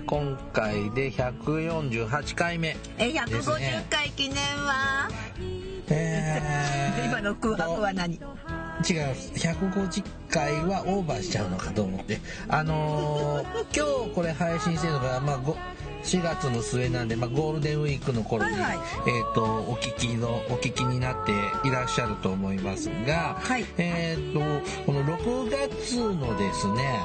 [0.00, 5.08] 今回で148回目え150回記念は、
[5.88, 8.14] えー 今の空白は何？
[8.14, 8.20] 違う
[8.80, 15.56] 150回はオーバーしちゃうのかと思ってあのー 今日これ配信してるのが、まあ、ご
[16.02, 18.78] 4月の末なんで、まあ、ゴールデンウィークの頃に、はいはい。
[19.06, 21.32] えっ、とお聞きのお聞きになって
[21.68, 23.66] いらっしゃると思いますが、はい。
[23.76, 24.40] えっ、と
[24.86, 27.00] この6月のですね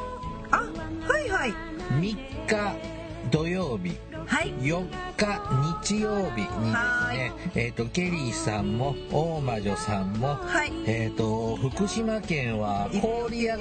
[0.52, 1.54] あはいはい。
[2.00, 2.96] 3日
[3.32, 3.98] 土曜日。
[4.26, 4.52] はい。
[4.54, 4.86] 4
[5.18, 10.72] 日日曜日にですね、えっ、と、ケリーさんも、大魔女さんも、はい。
[10.88, 13.58] えっ、と、福島県は郡山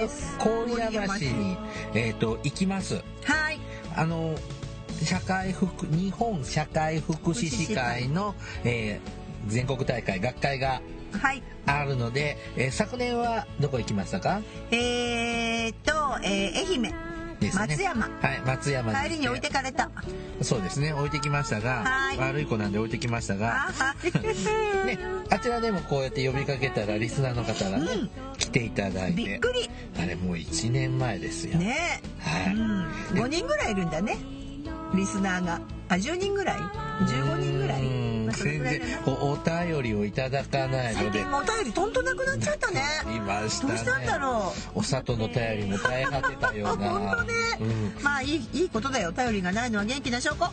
[0.66, 1.56] 郡山市に、
[1.94, 3.02] えっ、と、行きます。
[3.24, 3.60] はい。
[3.96, 4.34] あの、
[5.02, 10.80] 社会福、日本社会福祉士会の、えー全国大会、学会が
[11.20, 11.42] はい。
[11.66, 14.40] あるので、えー昨年はどこ行きましたか？
[14.70, 15.92] えー、っと、
[16.24, 17.66] えー、愛媛ですね。
[17.68, 18.02] 松山。
[18.02, 19.90] はい、松山帰りに置いてかれた。
[20.42, 22.18] そうですね、置いてきましたが、はい。
[22.18, 23.68] 悪い子なんで置いてきましたが、
[24.86, 24.98] ね、
[25.30, 28.10] あちらでもこうやって呼びかけたらリスナーの方がね、うん。
[28.36, 29.16] 来ていただいて。
[29.16, 29.70] びっくり。
[30.00, 32.00] あれもう1年前ですよ、ね。
[32.20, 32.86] はい、うん。
[33.12, 34.16] 5人ぐらいいるんだね。
[34.94, 35.60] リスナーが。
[35.88, 37.82] あ10人ぐらい？15人ぐらい？
[38.36, 42.82] 全然おお便りをいただかない最のでお便りとんとなくなっちゃったね。
[43.14, 43.72] いましたね。
[43.74, 46.90] どうしたんだろお里の便りも絶え果てたような。
[46.90, 47.32] 本当ね。
[47.60, 47.68] うん。
[47.68, 47.70] う
[48.02, 49.12] まあいいいいことだよ。
[49.12, 50.46] 頼りがないのは元気な証拠。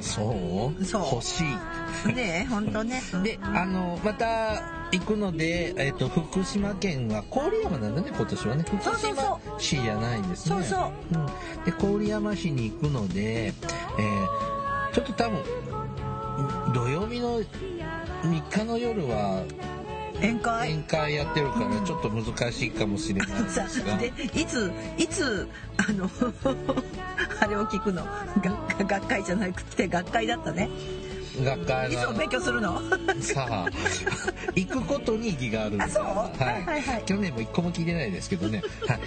[0.00, 0.84] そう？
[0.84, 1.02] そう。
[1.12, 2.14] 欲しい。
[2.14, 3.02] ねえ本当ね。
[3.22, 8.64] であのまた行くので、えっと福島県は郡山なんだね今年はね。
[8.66, 10.64] 福島市じゃないんですね。
[10.64, 10.90] そうそう。
[11.12, 11.26] うん、
[11.64, 13.54] で郡山市に行くので、えー
[14.92, 15.38] ちょっと多分
[16.74, 17.44] 土曜日の3
[18.50, 19.42] 日の夜は
[20.20, 20.72] 宴会？
[20.74, 23.96] 宴会やってるからちょっと難しいかもしれないですが。
[23.98, 25.48] でいついつ
[25.78, 26.10] あの
[27.40, 28.04] あれを聞くの？
[28.42, 30.68] 学学会じゃなくて学会だったね
[31.38, 32.80] 学会いつも勉強するの？
[33.20, 33.66] さあ
[34.54, 36.04] 行くことに意義があるんだあそう？
[36.04, 36.40] はい。
[36.40, 37.04] はいはいはい。
[37.04, 39.00] 去年も一個も聞いてないですけどね、はい、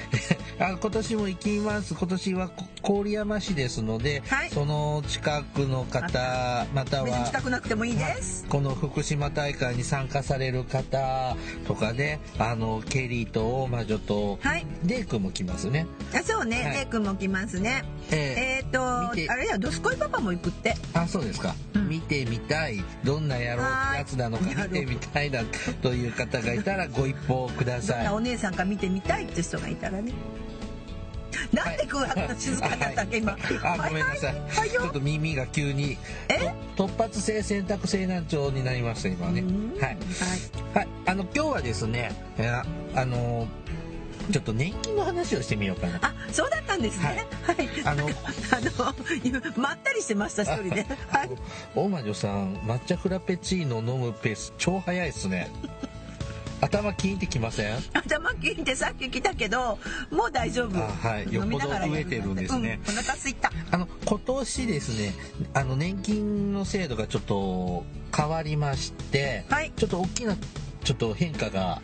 [0.59, 1.93] あ今年も行きます。
[1.93, 2.49] 今年は
[2.81, 4.49] こ郡山市ですので、はい。
[4.49, 8.45] その近くの方または別に来たくなくてもいいです。
[8.49, 11.35] この福島大会に参加される方
[11.67, 14.65] とかであのケリーと大魔女と、はい。
[14.83, 15.87] デイ君も来ますね。
[16.13, 16.75] あそうね、はい。
[16.75, 17.83] レイ君も来ますね。
[18.11, 18.65] ええ。
[18.67, 19.57] っ、とあれだよ。
[19.59, 20.75] ドスコイパパも行くって。
[20.93, 21.89] あそうですか、うん。
[21.89, 22.83] 見てみたい。
[23.03, 24.69] どんなやろうってやつなのかはい。
[24.69, 25.43] 見てみたいな
[25.81, 28.03] という方がいたらご一報ください。
[28.03, 30.11] なお姉さんか見てみたいって人がいたらね。
[31.51, 34.73] なんで空白と静かだったっけ今 あごめんなさい、はい。
[34.73, 35.97] よちょっと耳が急に。
[36.29, 36.53] え？
[36.75, 39.41] と突発性選択性難聴になりました今ね。
[39.41, 39.79] うん。
[39.79, 39.97] はい、
[40.73, 42.63] はい、あの今日はですねえー
[42.95, 43.47] あの
[44.31, 45.99] ちょっと年金の話をしてみようかな。
[46.01, 47.25] あそうだったんですね。
[47.43, 50.85] はい、あの あのまったりしてました一人で。
[51.09, 51.29] はい
[51.75, 55.49] 大魔女さん抹茶フラペチーノ飲むペース超早いですね。
[56.61, 57.75] 頭キーンってきません？
[57.93, 59.77] 頭切ってさっき来たけど
[60.09, 60.77] もう大丈夫。
[60.77, 61.33] あはい。
[61.33, 62.79] よっぽど飢えてるんですね。
[62.87, 63.51] うん、お腹すいた。
[63.71, 65.13] あの今年ですね
[65.53, 67.83] あの年金の制度がちょっと
[68.15, 69.73] 変わりまして、はい。
[69.75, 70.37] ちょっと大きな
[70.85, 71.81] ちょっと変化が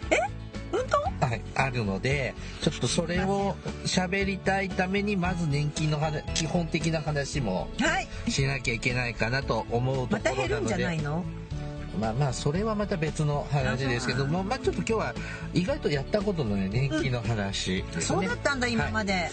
[0.72, 8.32] 本当はい、あるのでちょっとそれを喋りたいためにまず年金の話基本的な話もはい。
[8.32, 11.24] しなきゃいけないかなと思うとこまたろなの減るんじゃないでの？
[12.00, 15.14] まあまあそれはまた別の話ですけどもまあちょっと今日は
[15.54, 19.30] 意外とやったことのない年金の話ですね、そうだったんだ今まで、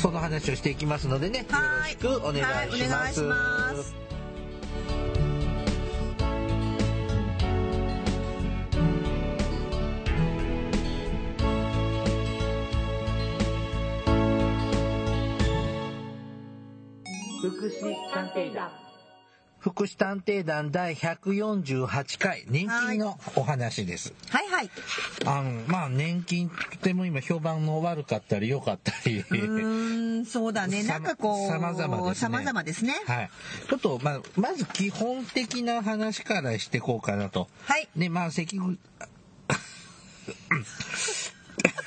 [0.00, 4.05] その話をしていきますのでねよろはいしくお願いします。
[17.50, 18.70] 福祉探偵団
[19.60, 24.14] 福祉探偵団第148回年金のお話です。
[24.28, 24.70] はいはい
[25.24, 29.18] あのまあ年金とても今評判の悪かったり良かったり。
[29.18, 33.30] うーんそうだねなんかこうさまざまですね様々ですねはい。
[33.68, 37.48] ちょっと、まあ、まず基本的な話からしていこうかなと。
[37.64, 38.78] はいで、まあ、関口、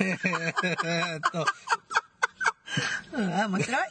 [0.00, 1.46] えーっと、
[3.12, 3.88] うん、あ面白い。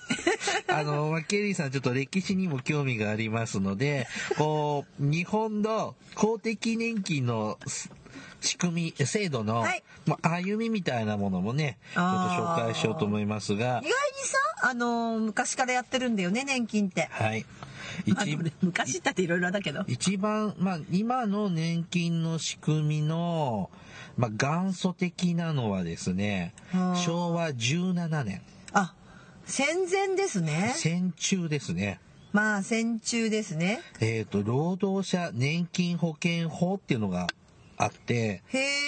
[0.67, 7.89] あの、まあ、ケリーさんちょっと歴史にも興味がありますので、こう、日本の公的年金のす
[8.41, 13.89] 仕組み、制度の、はいまあ、歩みみたいなものもね、ちょっと紹介しようと思いますが意外に、
[14.23, 14.37] さ、
[14.69, 17.07] あのー昔からやってるんだよね、年金って。
[17.11, 17.45] はい。
[18.07, 19.83] まあ一昔だっていろいろだけど。
[19.87, 23.69] 一番、まあ、今の年金の仕組みの、
[24.17, 28.41] まあ、元祖的なのはですねはあ、昭和17年、
[28.73, 28.93] あ、
[29.45, 30.73] 戦前ですね。
[30.75, 31.99] 戦中ですね。
[32.31, 33.81] まあ、戦中ですね。
[33.99, 37.27] えっ、と、労働者年金保険法っていうのが
[37.77, 38.43] あって。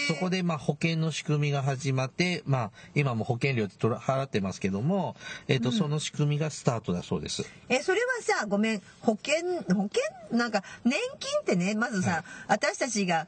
[0.07, 5.15] そこでまあ保険の仕組みが始まって、まあ今も保険料って払ってますけども、
[5.47, 7.43] えっ、と、その仕組みがスタートだそうです。
[7.69, 10.37] え、それはさ、ごめん、保険、保険？
[10.37, 13.27] なんか、年金ってね、まずさ、はい私たちが、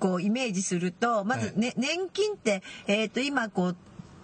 [0.00, 3.76] こう、イメージすると、まず、ね、年金って、えっ、と、今、こう、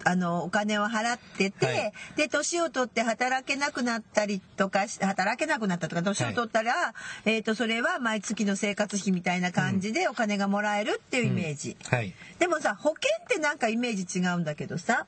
[0.03, 1.93] あの、お金を払ってて、はい。
[2.15, 6.93] で、年を取って働けなくなったりとかし、働けなくなったとか、年を取ったら、
[7.25, 11.77] えっ、と、それは毎月の生活費みたいな感じでお金がもらえるっていうイメージ。
[11.89, 12.13] はい。
[12.39, 15.05] でもさ保険ってなんかイメージ違うんだけどさ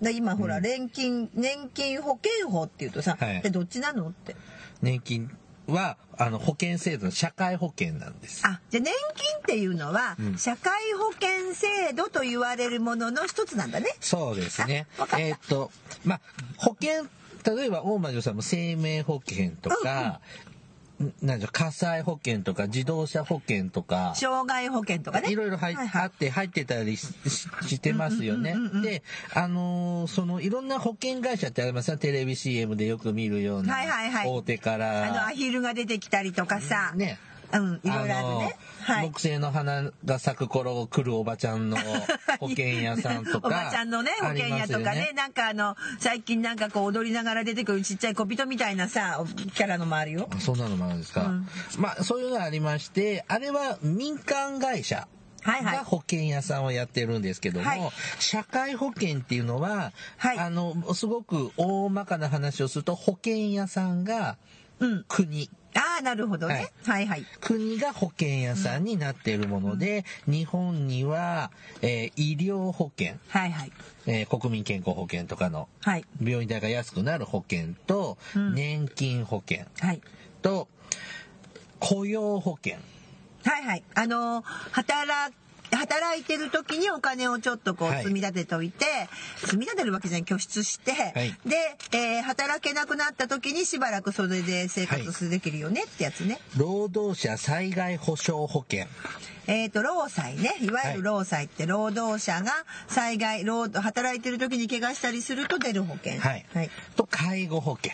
[0.00, 3.42] で今ほら、年金年金保険法っていうとさ、はい。
[3.42, 4.36] でどっちなのって。
[4.80, 5.30] 年金
[5.68, 8.42] は、あの、保険制度の社会保険なんです。
[8.46, 15.20] あじゃあ年金っていうのは、うん社会保険制度と言われるものの一つなんだねそうですねあわかっ。
[15.20, 15.70] たえっ、と、
[16.04, 16.20] まあ、
[16.56, 17.04] 保険、
[17.56, 20.18] 例えば大魔女さんも生命保険とか、ん
[21.22, 28.54] なん火災保険とか自動車保険とか、障害保険とかねいろいろ入っはいはいあって入ってたりしてますよね。
[28.82, 29.02] で、
[29.32, 31.98] あのーそのいろんな保険会社ってありますよ。
[31.98, 35.04] テレビ CM でよく見るようなはいはいはい大手から。
[35.04, 37.18] あのアヒルが出てきたりとかさ、ね。
[37.52, 38.56] うんいろいろあるね。
[38.82, 39.10] はい。
[39.10, 41.76] 木製の花が咲く頃来るおばちゃんの
[42.40, 43.46] 保険屋さんとか。
[43.48, 44.88] おばちゃんのね保険屋とかね。
[44.90, 49.24] ありますよなんかあの最近なんかこう踊りながら出てくるちっちゃい小人みたいなさ
[49.54, 50.28] キャラのもあるよ。
[50.30, 51.22] あそんなのもあるんですか？
[51.22, 51.48] うん。
[51.78, 55.06] まあ、そういうのがありまして、あれは民間会社。
[55.42, 55.76] はいはい。
[55.78, 57.80] が保険屋さんをやってるんですけども、はい。
[58.18, 60.38] 社会保険っていうのは、はい。
[60.38, 64.36] あの、すごく大まかな話をすると、保険屋さんが
[64.80, 65.04] うん。
[65.08, 71.52] 国、ああなるほどね、はい、はい国が保険屋さんになっているもので、日本には、
[71.82, 73.72] えー医療保険、はいはい。
[74.06, 76.04] えー国民健康保険とかのはい。
[76.20, 78.54] 病院代が安くなる保険と、うん。
[78.54, 80.00] 年金保険はい。
[80.42, 80.66] と、
[81.78, 82.78] 雇用保険。
[83.44, 83.84] はいはい。
[83.94, 85.32] あのー働
[85.76, 88.86] 働いてる時にお金をちょっとこうはい積み立てといて、
[89.44, 91.56] 積み立てるわけじゃない拠出して、いで、
[91.92, 96.38] えー働けなくなった時にしばらくそれで生活できるよねってやつね。
[96.56, 98.86] 労働者災害保障保険。
[99.46, 102.52] えっ、と労災ねいわゆる労災って労働者が
[102.86, 106.20] 災害労働いてる時に怪我したりすると出る保険。
[106.20, 106.46] はい。
[106.52, 106.70] はい。
[106.96, 107.92] と、介護保険。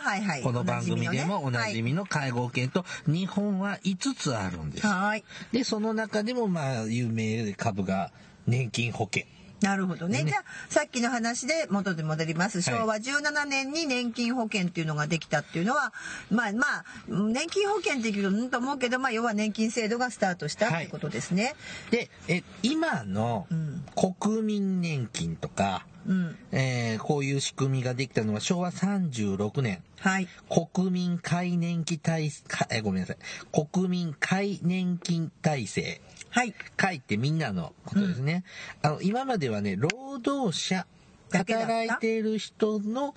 [0.00, 0.42] はいはい。
[0.42, 4.86] この番組でもおなじみの介護保険と、日本は5つあるんです。
[4.86, 5.00] はい。
[5.00, 8.10] はいで、その中でもまあ、有名で株が
[8.46, 9.24] 年金保険。
[9.60, 10.24] なるほどね。
[10.24, 12.62] ねじゃあ、さっきの話で元で戻ります。
[12.62, 15.92] 昭和17年に年金保険っていうのができたっていうのは、
[16.30, 21.54] まあまあ、年金保険って言うと、うんと思うけど、まあ、要は年金制度がスタートしたっていうことですね。
[21.90, 26.38] で、え、今のうん国民年金とか、うん。
[26.52, 29.82] えーこういう仕組みができたのは昭和36年。
[30.00, 30.28] はい。
[30.48, 33.16] 国民皆年金体、かえごめんなさい。
[33.52, 36.00] 国民皆年金体制。
[36.30, 36.54] はい。
[36.76, 38.44] 会ってみんなのことですね。
[38.82, 40.86] あの、今まではね、労働者、
[41.32, 43.14] 働いている人の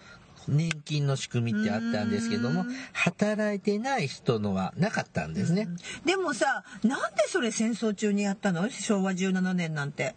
[0.48, 5.70] 年金の仕組みってあったんですけども働いてない人のはなかったんですね。
[6.06, 8.70] でもさ、なんでそれ戦争中にやったの？
[8.70, 10.16] 昭和17年なんて。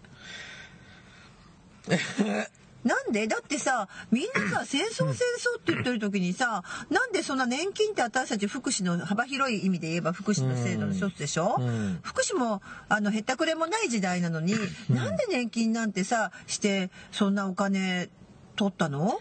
[2.84, 3.26] なんで？
[3.26, 14.54] だってさみんなが戦争戦争って言ってる時にさなんでそんな年金って私たち福祉の幅広い意味で言えば福祉の制度の一つでしょ、うん福祉もあのへったくれもない時代なのに、
[14.88, 18.08] なんで年金なんてさしてそんなお金
[18.54, 19.18] 取ったの？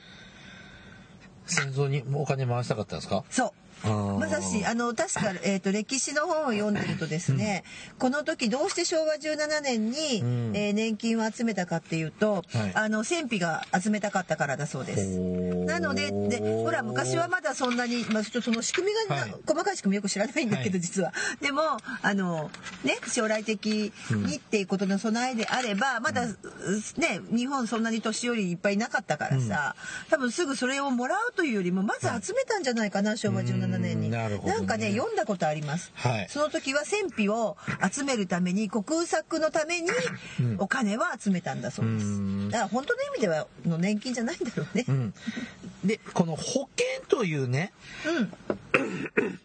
[1.48, 3.24] 戦争にお金回したかったんですか？
[3.31, 3.51] そう
[3.84, 7.63] まさしあの確か、えー、と歴史の本を読んでるとですね、
[8.00, 10.55] この時どうして昭和17年に、うん。
[10.55, 12.72] えー年金を集めたかっていうと、はい。
[12.74, 15.20] あの戦費が集めたかったからだそうです。
[15.20, 19.36] なのででほら昔はまだそんなに、まあ、ちょっとその仕組みが、はい。
[19.48, 20.82] 細かい仕組みよく知らないんだけど、はい。
[20.82, 21.13] 実は。
[21.41, 21.62] でも
[22.01, 22.50] あの
[22.84, 23.65] ね将来的
[24.10, 26.34] にっていうことの備えであればまだね
[27.32, 29.75] 日本そんなに年寄りいっぱいいなかったからさ、
[30.10, 34.10] 多分すぐそれをもらうというよりもまず集めたんじゃないかな昭和17年に。
[34.10, 35.91] なるほどねんかね読んだことあります。
[35.96, 37.58] はいその時は戦費を
[37.91, 39.89] 集めるために国策のために
[40.58, 42.05] お金は集めたんだそうです。
[42.05, 44.86] うんだから本当の意味ではの年金じゃないんだろうね。
[44.88, 45.13] うん、
[45.84, 47.74] でこの保険というね
[48.05, 49.39] うん。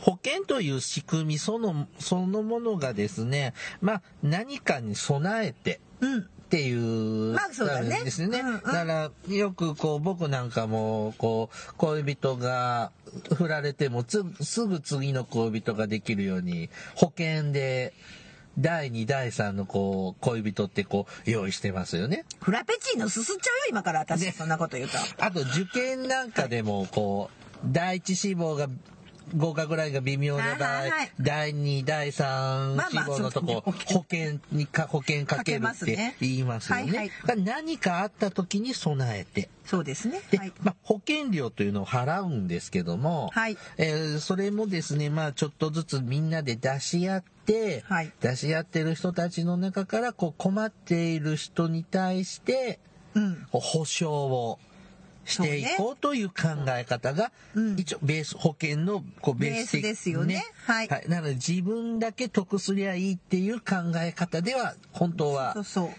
[0.00, 6.28] 保険という仕組みそのそのものがですねまあ何かに備えてうん。
[6.52, 8.42] っていう、まあそうですね。
[8.42, 12.92] だから、よくこう、僕なんかも、こう、恋人が
[13.34, 17.94] 振られてもつ、すぐ次の恋人ができるように、保険で、
[18.58, 22.26] 第2、第3のこう、恋人ってこう、用意してますよね。
[22.42, 24.98] フラペチーノすすっちゃうよ今から私そんなこと言うと。
[25.24, 28.68] あと、受験なんかでも、こう、第一志望が、
[29.36, 33.72] 合格ラインが微妙な場合、はいはいはい第2、第3まあまあ志望のとこ、保
[34.10, 36.84] 険にか、保険かけるって言いますよね。
[36.84, 39.48] はいはい何かあった時に備えて。
[39.64, 40.20] そうですね。
[40.30, 40.52] で、はい。
[40.62, 52.80] まあ、保険料というのを払うんですけども、はいえーそれもですね、まあ、ちょっとずつみんなで出し合って、はい出し合ってる人たちの中から、こう、困っている人に対して、
[53.14, 53.46] うん。
[53.50, 54.58] 保証を
[55.24, 56.34] していこうという考
[56.68, 57.76] え方が、うん。
[57.78, 60.44] 一応ベース保険のこうベース的ベースですよね。
[60.66, 60.88] はい。
[61.08, 65.56] なので自分だけ得すりゃいいっていう考え方では本当は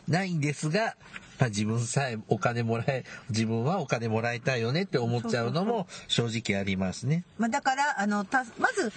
[0.08, 0.96] ないんですが、
[1.39, 7.24] まあ、自分さえお金もらえ自分はお金もらいたいよねって思っちゃうのも正直ありますね。
[7.38, 8.92] まあだからあのたまず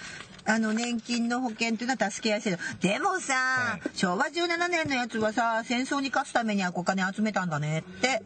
[0.45, 2.57] あの年金の保険っていうのは助け合い制度。
[2.79, 3.97] でもさ、はい。
[3.97, 8.21] 昭和17年のやつはさ戦争に勝つためにはお金集めたんだねって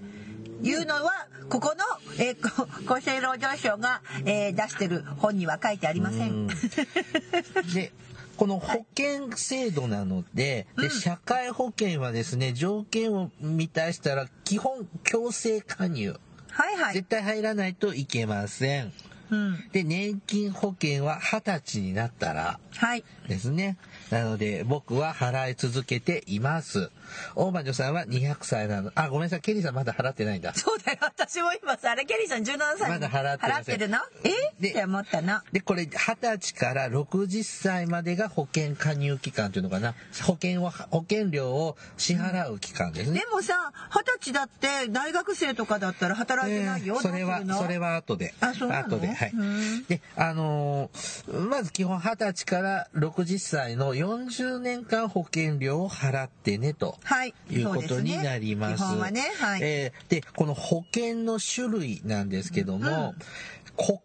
[0.64, 1.84] いうのはここの、
[2.24, 6.48] えーこ厚生労働省が、えー出してる本には書いてありませうんん。
[7.74, 7.92] で
[8.38, 16.18] この保険制度なので,、で社会保険はですね条件を満たしたら基本強制加入
[16.50, 17.08] はいはい絶。
[17.08, 18.92] 対入らないといけません。
[19.30, 19.70] うん。
[19.72, 23.04] で年金保険は二十歳になったらはい。
[23.28, 23.78] ですね。
[24.10, 26.90] なので僕は払い続けています。
[27.36, 28.92] 大魔女さんは200歳なの。
[28.96, 29.42] あ、ごめんなさい。
[29.42, 30.54] ケリーさんまだ払ってないんだ。
[30.54, 30.98] そうだよ。
[31.02, 33.98] 私も今さ、あれ、ケリーさん17歳まだ払って払ってるの？
[34.24, 34.30] え？
[34.60, 35.40] でって思ったの。
[35.52, 39.94] で、これ、二十歳から60歳までが保険加入期間というのかな。
[40.24, 43.26] 保険を、保険料を支払う期間ですねで。
[43.28, 46.96] もさ、二十歳だって大学生とかだったら働いてないよ。
[46.96, 48.88] えーそれはそれは後であそうなの？
[48.88, 57.34] 後ではいうんであのーまず基本二十歳から60歳の40年間保険料を払ってねとはい。
[57.50, 58.84] いうことになります。
[58.84, 59.22] はね。
[59.40, 59.60] はい。
[59.64, 63.16] えーでこの保険の種類なんですけども、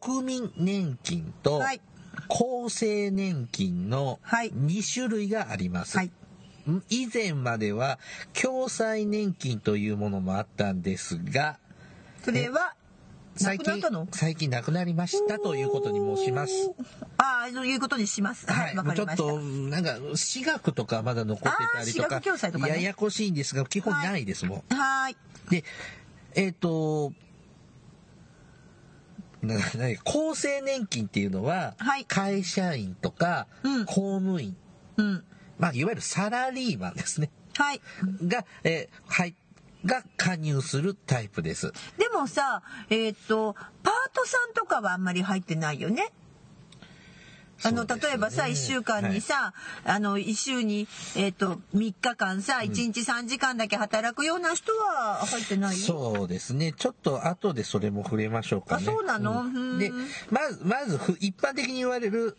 [0.00, 1.80] 国民年金とはい
[2.28, 5.96] 厚生年金のはい2種類があります。
[5.96, 6.10] はい。
[6.90, 7.98] 以前までは
[8.32, 11.58] 共済年金というものもあったんですが
[12.24, 12.74] それは、な
[13.36, 16.72] 最近最近なくなりましたということに申します。
[17.18, 18.46] ああ、いうことにします。
[18.46, 19.34] は、はいい、わもうちょっかりました。
[19.34, 24.74] となんか私学とかまだ残ってたりとかあー私学共済とかねややこしいんですが基本ないですもん。
[24.74, 25.16] はーい。
[25.50, 25.64] で
[26.34, 27.12] えっ、と
[29.42, 29.60] なな
[30.04, 34.56] 厚生年金っていうのは、はい会社員とか、うん公務員、
[34.96, 35.24] うん。
[35.58, 37.80] まあ、いわゆるサラリーマンですねはい。
[38.22, 39.34] が、えーはい、
[39.86, 41.72] が加入するタイプです。
[41.98, 46.12] でもさ、えっ、と、パートさんとかはあんまり入ってないよね。
[47.64, 55.80] あの、例えばさ、1週間にさ、あの、1週に、えっ、と、3日間さ、1日3時間だけ働くような人は入ってない？
[55.80, 55.86] よ。
[55.86, 56.74] そうですね。
[56.76, 58.82] ちょっと後でそれも触れましょうかね。
[58.86, 59.44] あそうなの？
[59.44, 59.90] んうんで、
[60.30, 62.36] まず、まずふ、一般的に言われる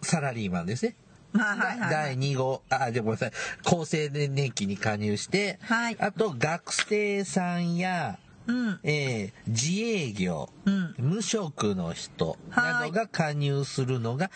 [0.00, 0.94] サラリーマンですね。
[1.34, 1.90] はいはいはい。
[1.90, 3.32] 第2号、あ、でもごめんなさい。
[3.64, 8.80] 厚生年金に加入して、はいあと学生さんや、うん。
[8.82, 10.94] えー自営業、うん。
[10.98, 14.30] 無職の人などが加入するのが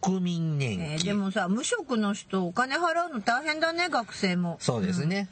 [0.00, 0.86] 国民年金。
[0.92, 4.58] えーでもさ、無職の人、お金払うの大変だね、学生も。
[4.60, 5.28] そうですね。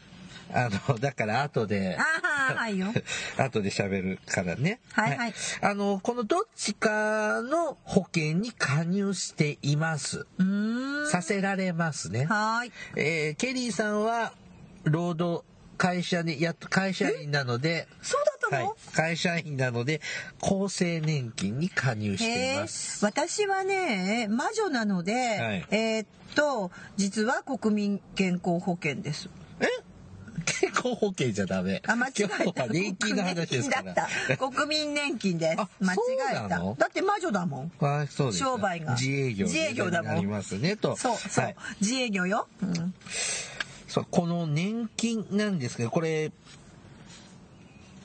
[0.55, 2.87] あの、 だから後で、ああ、はいよ。
[3.37, 4.81] 後で喋るからね。
[4.93, 10.27] はいはいあの、このどっちかの保険に加入しています。
[10.39, 11.11] うーん。
[11.11, 12.27] させられますね。
[12.27, 12.73] はーい。
[12.97, 14.33] えーケリーさんは、
[14.85, 15.45] 労働、
[15.77, 20.01] 会社に、やっと会社員なので、そうだったはいの、会社員なので、
[20.41, 23.05] 厚生年金に加入しています。
[23.05, 25.17] 私はね魔女なので、い
[25.75, 29.44] えーっと実は国民健康保険ですえ
[30.45, 31.83] 健康康保険じゃダメ。
[31.87, 32.13] あ、間違
[32.47, 32.67] えた。
[32.67, 33.93] 年金の話ですから。
[33.93, 34.09] った。
[34.37, 35.69] 国民年金ですあ。
[35.81, 35.97] 間違
[36.33, 36.49] えた。
[36.49, 37.73] だって魔女だもん。
[37.81, 41.45] あそうですか商売が自営業自営業だもんになりますねとそう、そう。
[41.45, 42.47] はい自営業よ。
[42.63, 42.95] うん。
[43.89, 46.33] そうこの年金なんですけどこれ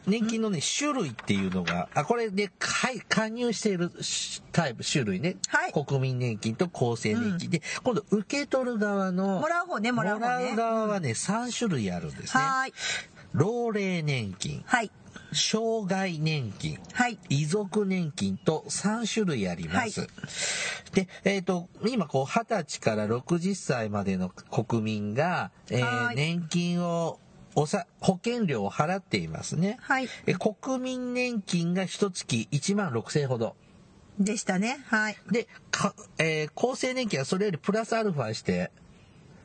[0.08, 10.56] 年金のね種類っていうのがあこれではい加入しているしタイプ種類ね、はい国民年金と厚生年金で、今度受け取る側のもらう方ね、もらう方ね。
[10.56, 12.74] 側はね3種類あるんですねはーい。
[13.34, 14.91] 老齢年金はい。
[15.32, 17.20] 障害年金はい。
[17.29, 20.01] 遺族年金と3種類あります。
[20.01, 20.08] は
[20.94, 27.20] で、えっ、と、今こう20歳から60歳までの国民が、えーはい年金を
[27.56, 29.77] おさ保険料を払っていますね。
[29.82, 30.08] はい。
[30.27, 33.56] え国民年金が一月1万6000円ほど。
[34.20, 34.84] でしたね。
[34.88, 35.18] はい。
[35.32, 38.72] で、かえー厚生年金はそれよりプラスアルファして、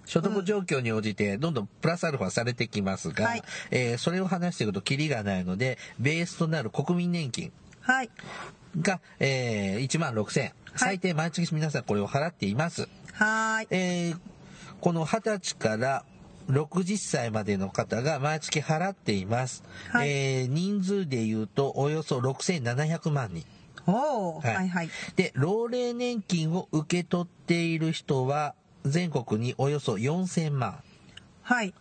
[0.04, 8.10] 所得状況に応じてどんどんプラスアルファされてきますが、はいえーそれを話していくとキリがないので、ベースとなる国民年金はい。
[8.80, 10.52] が、えー、1万6000円。
[10.76, 12.88] 最低毎月皆さんこれを払っています。
[13.12, 13.66] はーい。
[13.70, 14.18] えー
[14.80, 16.04] この20歳から
[16.48, 19.62] 60歳までの方が毎月払っています。
[19.90, 23.44] はいえー人数で言うとおよそ6700万人。
[23.86, 24.90] おお、はいはいはい。
[25.16, 30.80] で、老齢年金を受け取っている人は全国におよそ4000万。
[31.42, 31.74] はい。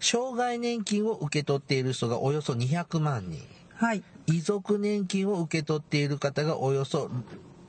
[0.00, 3.42] 障害年金を受け取っている人がおよそ200万人。
[3.74, 4.02] はい。
[4.26, 7.10] 遺族年金を受け取っている方がおよそ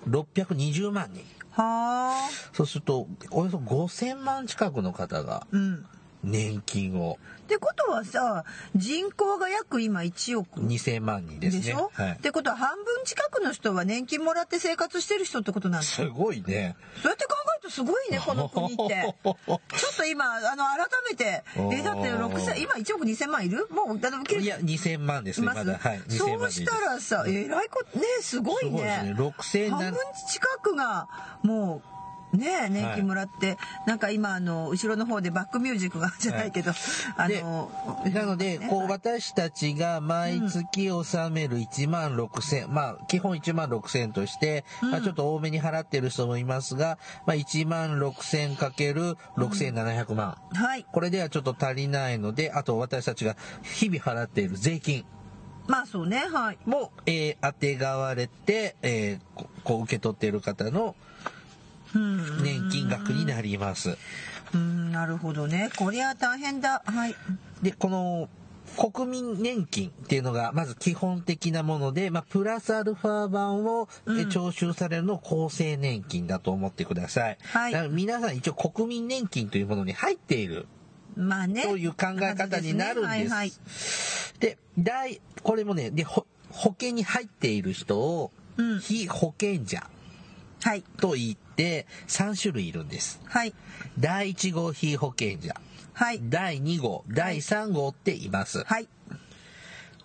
[0.07, 1.23] 620万人。
[1.51, 2.29] はあ。
[2.53, 5.85] そうすると、およそ5000万近くの方がうん。
[6.23, 8.43] 年金をってことはさ、
[8.75, 10.59] 人口が約今1億。
[10.59, 11.55] 2000万人でね。
[11.55, 12.15] ですしょ、はいっ。
[12.17, 16.75] てことは半分近くの人は年金もらって生活してる人ってことなんですすごいね。
[17.01, 19.15] そうやって考えるとすごいね、この国って。
[19.23, 23.65] ちょっと今、あの、改めて、え、だって6歳、今1億2000万いる？
[23.69, 25.77] もう、だっていや、2000万ですね、いまだ。
[25.77, 26.01] はい。
[26.01, 29.13] 2000そうしたらさ、えらいこと、ね、すごいすごいですねね。
[29.13, 29.93] 6000半分
[30.29, 31.07] 近くが、
[31.43, 31.96] もう、
[32.33, 36.71] ね年金もらって、なんか今あの後ろの方でバックミュージックがじゃないけど、
[37.15, 37.71] あでの
[38.13, 38.67] なので、ね。
[38.69, 50.37] こう、私たちが毎月納める1万6000、まあ、基本1万6000として、まあ、ちょっと多めに払ってる人もいますが、まあ、1万6000かける6700万。
[50.53, 50.85] はい。
[50.91, 55.05] これではちょっと足りないので、あと私たちが日々払っている税金。
[55.67, 56.57] まあそうねはい。
[56.65, 61.06] も、えー、当てがわれて、えーここう受け取っている方のうん
[61.93, 63.97] 年金額になります。
[64.53, 65.69] うんなるほどね。
[65.77, 66.81] こりゃ大変だ。
[66.85, 67.15] はい。
[67.61, 68.29] で、この、
[68.77, 74.29] 国民年金っていうのがまず基本的なもので、まあ、プラスアルファ版を、えうん。
[74.29, 77.37] 徴収されるのを厚生年金だと思ってください。
[77.41, 77.89] はい。
[77.89, 80.67] 皆さん一応国民年金というものに入っている。
[81.15, 81.63] まあね。
[81.63, 83.09] という考え方になるんです。
[83.09, 83.51] はいはい。
[84.39, 88.79] で、大、これもね、で、ほ保険に入っている人を、うん。
[88.79, 89.89] 非保険者
[90.61, 90.83] はい。
[90.99, 93.21] と言って3種類いるんです。
[93.25, 93.53] はい。
[93.99, 95.55] 第1号非保険者、
[95.93, 96.19] はい。
[96.23, 98.63] 第2号、第3号っています。
[98.63, 98.87] はい。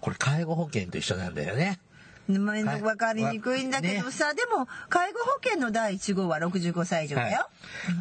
[0.01, 1.79] これ介護保険と一緒なんだよね。
[2.29, 7.49] 分かりにくいんだけどさ、でも介護保険の第1号は65歳以上だよ、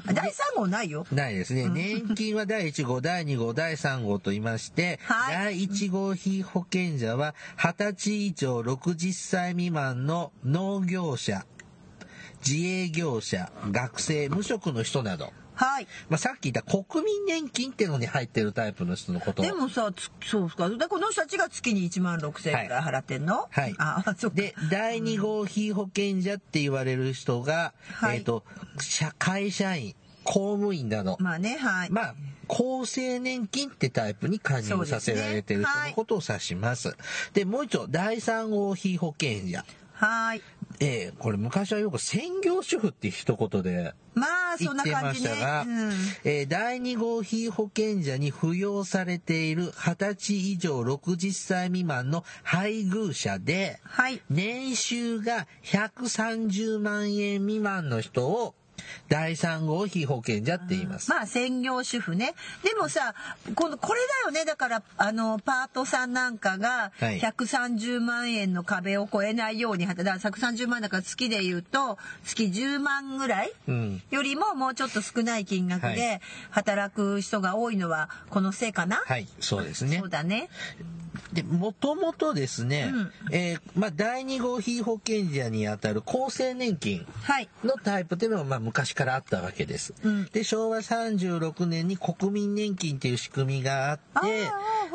[0.06, 1.08] 第3号ないよ。
[1.12, 1.68] ないですね。
[1.68, 5.34] 年金は第1号、第2号、第3号と言いまして、はい。
[5.34, 11.46] 第1号被保険者は20歳以上60歳未満の農業者、
[12.46, 15.88] 自営業者、学生、無職の人など、はい。
[16.10, 19.44] まあ、さっき言った国民年金っていうのに入ってるタイプの人のこと。
[19.44, 20.70] をでもさつそうか。
[20.70, 23.48] でこの人たちが月に1万6千円ぐらい払ってんの？
[23.52, 23.76] はい。
[23.78, 24.38] ああそっか。
[24.38, 28.18] で、第2号被保険者って言われる人が、はい。
[28.18, 28.44] えっ、と、
[28.80, 32.16] 社会社員、公務員など、まあねはい、まあ、
[32.48, 36.96] 厚生年金ってタイプに加入させられてる人のことを指します。
[37.34, 39.64] でもう一丁、第3号被保険者。
[39.94, 40.42] はい
[40.82, 45.92] えーこれ昔はよく専業主婦って一言でまあそんな言ってましたが、うん。
[46.24, 54.22] えー第2号被保険者に扶養されている20歳以上60歳未満の配偶者で、はい。
[54.30, 58.56] 年収が130万円未満の人を
[59.10, 61.10] 第3号被保険者って言います。
[61.10, 62.34] まあ専業主婦ね。
[62.64, 63.14] でもさ
[63.56, 64.46] このこれだよね。
[64.46, 67.20] だからあのパートさんなんかがはい。
[67.20, 74.02] 130万円の壁を超えないようにだから130万だから月で言うと月10万ぐらいうん。
[74.12, 80.00] よりももうちょっと少ない金額はで働く人が多いのはこのせいかな、はい、そうですね。
[80.00, 80.10] そう。
[80.10, 80.50] だね
[81.34, 87.50] で、もともとですね、うんえーまあ、第2号被保険者にあたる厚生年金はい。
[87.64, 89.94] のタイプっていうのは、まあ、昔からあったわけです。
[90.04, 94.02] うんで、昭和36年に国民年金っていう仕組みがあって、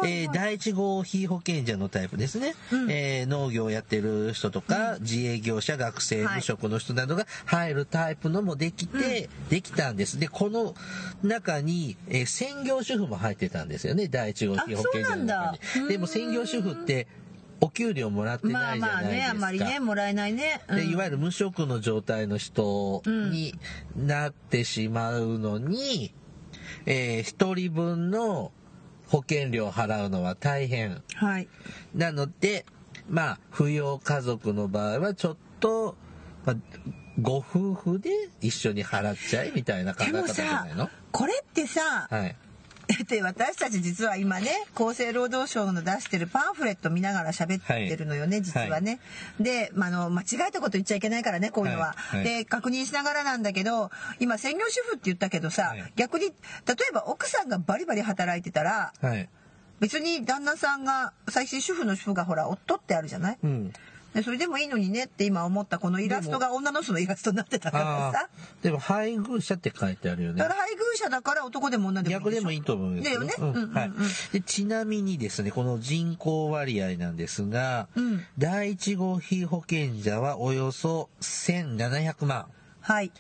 [0.06, 2.54] えー第1号被保険者のタイプですね。
[2.72, 10.18] うんえー農業をやってる人とか、自営業者、学生、はい無職の人などが入るタイプのもできて、できたんです。
[10.18, 10.74] で、この
[11.22, 15.52] 中に、えー専業主婦も入ってたんですよね、第1号被保険者の中
[15.82, 15.88] に。
[15.88, 17.06] でも専業主婦って、
[17.60, 19.30] お給料もらってまないじゃあまあね、ないですか。
[19.30, 20.60] あんまりね、もらえないね。
[20.68, 23.54] うんでいわゆる無職の状態の人に
[23.96, 26.12] なってしまうのに、
[26.84, 28.52] えー一人分の
[29.08, 31.02] 保険料を払うのは大変。
[31.14, 31.48] はい。
[31.94, 32.66] なので、
[33.08, 35.96] まあ、扶養家族の場合はちょっと、
[36.44, 36.56] まあ、
[37.22, 40.90] ご夫婦で一緒に払っちゃえみたいな考え方じゃさないの？
[41.12, 42.36] これってさ、はい。
[43.08, 49.00] で私たち実は今ね厚生労働省の出してるパンフレット見ながら喋ってるのよね、はい実はね。
[49.40, 51.94] で、まあ、あの間違えたこと言っちゃいけないからねこういうのは。
[51.96, 56.32] はいはいで確認しながらなんだけど今専業主婦って言ったけどさ、はい逆に例
[56.88, 59.28] えば奥さんがバリバリ働いてたらはい。
[59.80, 63.38] 別に旦那さんが最近主婦の主婦がほら夫ってあるじゃない？
[63.42, 63.72] うん。
[64.16, 68.18] でそれでもいいのにねって今思ったこのイラストが女の人のイラストになってたからあさ。
[68.24, 68.28] あ。
[68.62, 70.38] でも、配偶者って書いてあるよね。
[70.38, 70.54] だか。
[70.54, 73.34] ら配偶者だから男でも女でも逆でもいいと思うんですよだよね。
[73.38, 73.48] うん。
[73.50, 73.74] うんうんうん。
[73.74, 73.92] はい、
[74.32, 78.24] でちなみにですねこの人口割合なんですが、うん。
[78.38, 82.46] 第1号被保険者はおよそ1700万、
[82.80, 83.12] はい。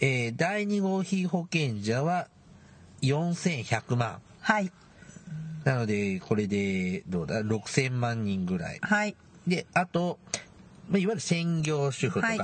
[0.00, 2.26] えー第2号被保険者は
[3.02, 4.20] 4100万。
[4.40, 4.72] はい。
[5.62, 8.78] なのでこれでどうだ？6000万人ぐらい。
[8.82, 9.14] はい
[9.50, 10.18] であと、
[10.88, 12.38] まあ、いわゆる専業主婦とか、はい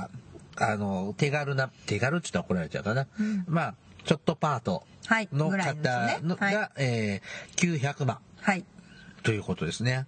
[0.59, 8.65] あの手軽な手軽って言ったら怒られちゃうかな、うんまあちょっとパートはいのぐらいのです方のねはいが、えー900万はい。
[9.23, 10.07] ということですね。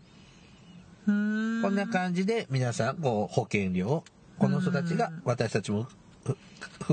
[1.05, 4.03] こんな感じで皆さんこう保険料を
[4.37, 5.87] この人たちが私たちも
[6.23, 6.37] ふ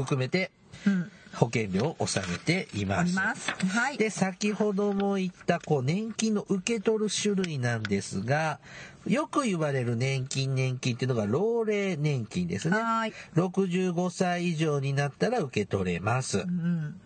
[0.03, 0.51] 含めて
[0.87, 1.11] うん。
[1.35, 3.15] 保険料を納めています。
[3.15, 3.51] ます。
[3.51, 3.99] はい。
[3.99, 8.59] で先ほども言ったこう年金の受け取る種類なんですが
[9.07, 12.79] よく言われる年金年金っていうのが老齢年金ですね。
[12.79, 13.13] はい。
[13.35, 16.39] 65歳以上になったら受け取れます。
[16.39, 17.01] うん。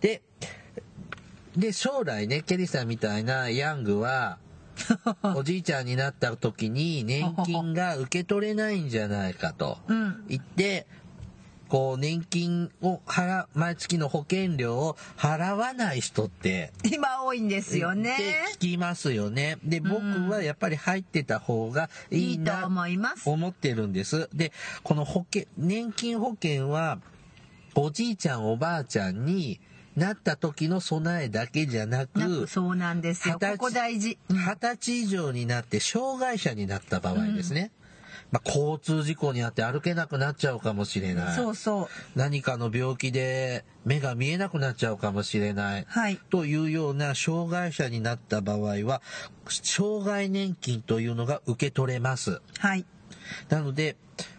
[0.00, 0.22] で、
[1.56, 4.38] で、将来ね、ケリーさんみたいなヤングは、
[5.36, 10.24] おじいちゃんになった時に年金が受け取れないんじゃないかとうん。
[10.28, 10.86] 言って、
[11.68, 18.14] こう年金を払、毎月の保険料を払わない人って、今多いんですよね。
[18.14, 19.58] って聞きますよね。
[19.64, 20.00] で、僕
[20.30, 23.28] はやっぱり入ってた方がいいいと思います。
[23.28, 24.28] 思ってるんです。
[24.34, 26.98] で、この保険、年金保険は、
[27.74, 29.60] おじいちゃんおばあちゃんに
[29.96, 33.38] なった時の備えだけじゃなくか、そうなんですよ。
[33.38, 34.18] ここ大事。
[34.28, 37.70] うん二十歳以上になって障害者になった場合ですね。
[38.34, 41.36] まあ、交通事故にあって歩けなくなっちゃうかもしれない。
[41.36, 41.88] そうそう。
[42.18, 45.84] 何かの病気で目が見えなくなっちゃうかもしれない。
[45.86, 46.18] はい。
[46.30, 49.02] というような障害者になった場合は、
[49.46, 52.42] 障害年金というのが受け取れます。
[52.58, 52.84] はい。
[53.50, 53.96] なので、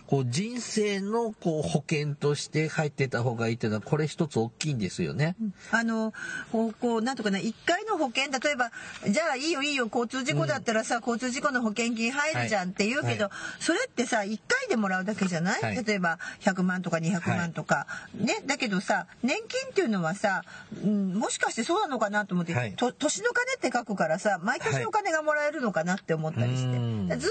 [0.08, 5.36] こう人生のこう保険として入ってた方がいいっていうのはこれ一つ大きいんですよね。
[5.72, 6.14] あの、
[6.52, 8.72] こう、こうなんとかな、一回の保険、例えば、
[9.08, 15.84] じゃあいいよいいよ、交通事故だったらさ、交通事故の保険金入るじゃんって言うけど、はそれってさ、一回でもらうだけじゃない、はい。
[15.84, 17.88] 例えば、100万とか200万とか。
[18.16, 20.44] ね、だけどさ、年金っていうのはさ、
[20.84, 22.74] うん、もしかしてそうなのかなと思って、はい。
[22.74, 26.78] と年の金って書くからさ、毎年お金がもらえるのかなって思ったりして。
[26.78, 27.08] うん。
[27.10, 27.30] ずっともら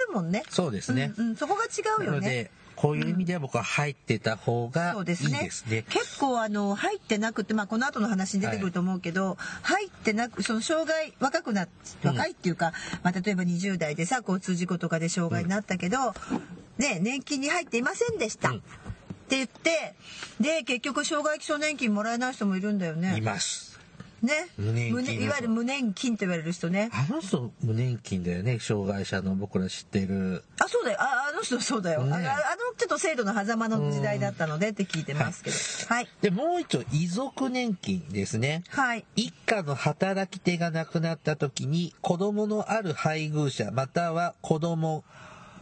[0.00, 0.42] えるもんね。
[0.50, 1.12] そうですね。
[1.16, 2.20] うん、うん、そこが違うよね。
[2.20, 5.84] なので、こういう意味では僕は入ってた方がいいですねですね。
[5.90, 11.68] 結構あの入ってなくて、まあ、この後の話に出てくると思うけど、入ってなくその障害若くな
[12.02, 16.14] 若いっていうか、まあ、例えば20代でさ交通事故とかで障害になったけど、
[16.78, 18.60] ね、年金に入っていませんでした、うんっ
[19.30, 19.94] て言って
[20.40, 23.20] で結局障害基礎年金もらえない人もいるんだよいね。
[23.20, 23.69] ます。
[24.22, 26.90] ね無年金無いわゆる無年金と言われる人ね。
[26.92, 28.58] あの人無年金だよね。
[28.60, 30.44] 障害者の僕ら知ってる。
[30.58, 38.62] あそうだよああの人そうだよ、ねああのちょっと制度の狭間の時代だったのでって聞いてますけど、はいで、もう一丁、遺族年金ですね。
[38.68, 45.04] はい一家の働き手が亡くなった時に子供のある配偶者または子供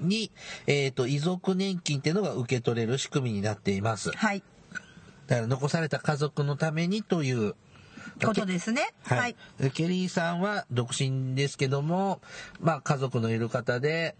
[0.01, 0.31] に、
[0.67, 4.11] えっ、と、遺族年金っていうのが受け取れる仕組みになっています。
[4.13, 4.43] はい
[5.27, 7.55] だから残された家族のためにという。
[8.27, 8.93] ことですね。
[9.05, 9.71] はい、はい。
[9.73, 12.21] ケリーさんは独身ですけども、
[12.61, 14.17] まあ家族のいる方で、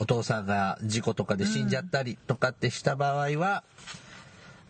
[0.00, 3.64] お父さんが事故とかで死んじゃったりとかってした場合は、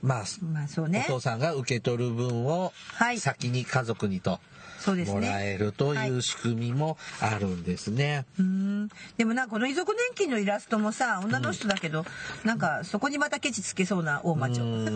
[0.03, 1.05] まあ、まあそうね。
[1.09, 3.19] お父さんが受け取る分をはい。
[3.19, 4.31] 先に家族にと。
[4.31, 4.58] そうですね
[5.07, 8.25] もらえるという仕組みもあるんですね。
[8.39, 8.89] うーん。
[9.17, 12.05] でもなんかこの遺族年金のイラストもさ女の人だけど、
[12.45, 14.63] なんかそこにまたケチつけそうな大魔女、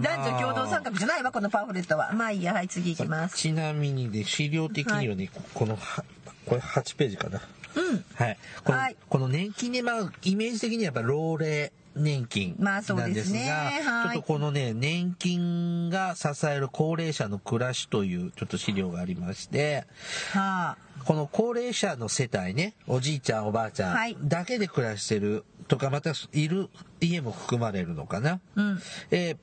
[0.00, 2.12] 男女共同参画じゃないわこのパンフレットは。
[2.12, 3.36] まあいいやはい次行きます。
[3.36, 6.04] ちなみにね資料的にはね、このは
[6.46, 7.40] これ8ページかな。
[7.74, 8.04] うん。
[8.14, 8.38] はい。
[8.64, 8.96] この,、はい。
[9.08, 14.16] この年金ね、まあ、イメージ的にはやっぱ老齢年金まあそうなんですが、ですねはい。
[14.16, 19.86] ちょっとこのね、年金が支える高齢者の暮らしというちょっと資料がありまして、
[20.32, 21.04] はあ。
[21.04, 24.14] この高齢者の世帯ね、おじいちゃんおばあちゃはい。
[24.14, 26.68] んだけで暮らしてるとか、またいる
[27.00, 28.40] 家も含まれるのかな。
[28.56, 28.82] うん。
[29.10, 29.36] えー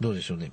[0.00, 0.50] どうでしょうね。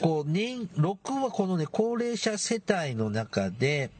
[0.00, 3.90] こう、年、6はこのね、高齢者世帯の中で、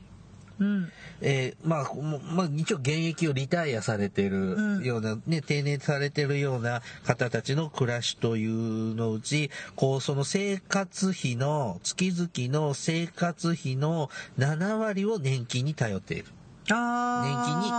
[0.60, 0.92] うん。
[1.22, 1.90] えーまあ、
[2.34, 16.26] まあ、一応現役をリタイアされてるような、ね、定年されてるような方たちの暮らしというのうち、こう、その生活費の、月々の生活費の7割を年金に頼っている。
[16.70, 17.70] あ年金に、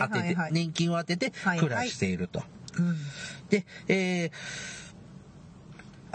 [0.00, 0.34] が当てて、はいはい。
[0.36, 2.42] はい年金を当ててはい暮らしていると。
[2.78, 2.96] うん
[3.50, 4.30] で、えー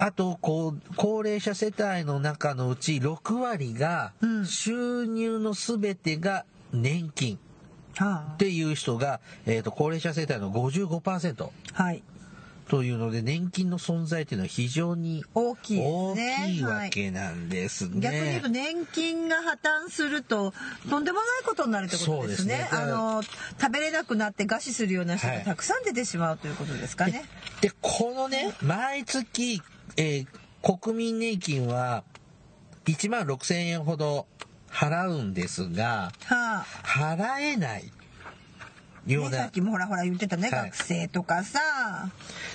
[0.03, 7.39] あと、こう、高齢者世帯の中のうち6割がう、ん収入のすべてが年金
[7.95, 12.03] はっていう人が、えっ、と、高齢者世帯の55%あはい
[12.67, 18.01] というので、年金の存在っていうのは非常に大きいです大ねきいわはいけなんですね。
[18.01, 19.51] 逆に言うと年金が破
[19.85, 20.53] 綻すると
[20.89, 22.67] とんでもないことになるってことですね。
[22.69, 27.25] すねあの食べれなくなって餓死するような人がはいたくさん出てしまうということですかね。
[27.61, 29.61] で、このね、毎月、
[29.97, 30.27] えー
[30.63, 32.05] 国民年金は
[32.85, 34.27] 1万6千円ほど
[34.71, 36.65] 払うんですが、はあ。
[36.83, 37.91] 払えない
[39.05, 41.59] ようね、さなっ、きもほらほら言ってたね、はい学生とかさ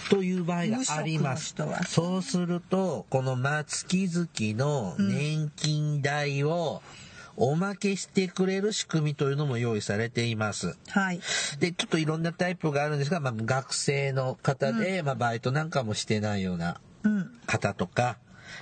[0.08, 1.54] という場合があります。
[1.86, 6.80] そうすると、このまあ月々の年金代を
[7.36, 10.78] おまけしてくれる仕組みというのも用意されています。
[10.88, 11.20] はい
[11.60, 16.87] で、ちょっといろんなタイプがあるんですが、まあ、学生の方で、まあ、バイトなんかもしてないようなうん
[17.46, 18.18] 方とか、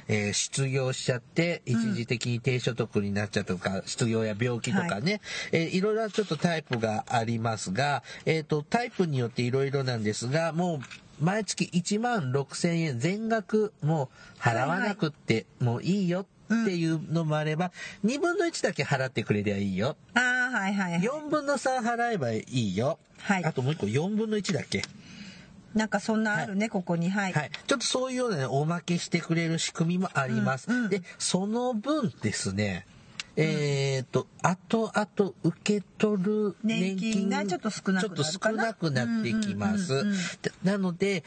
[0.09, 5.21] えー失業しちゃって一時的に低所得になっちゃったとか、失業や病気とかね、
[5.53, 5.57] い。
[5.57, 10.77] えーいろいろちょっとタイプがありますが、えっ、と、タイプによっていろいろなんですが、も
[11.21, 17.73] う毎月1万6千円全額もう払わなくってもういいよっていうのもあれば、
[18.05, 19.97] 2分の1だけ払ってくれりゃいいよ。
[20.15, 21.01] ああはいはいはい。
[21.01, 22.99] 4分の3払えばいいよ。
[23.21, 23.45] はい。
[23.45, 24.83] あともう一個4分の1だっけ？
[25.77, 27.11] なんかそんなあるね、ここに。
[27.11, 27.51] はい、はい。
[27.67, 30.71] ちょっとそういうようなね、おまけしてくれる仕組みもあります。
[30.71, 30.89] うんうん。
[30.89, 32.87] で、その分ですね、
[33.37, 40.07] えっ、と、後々受け取る年金がちょっと少なくなちょっと少なくなってきます。
[40.65, 41.23] なので、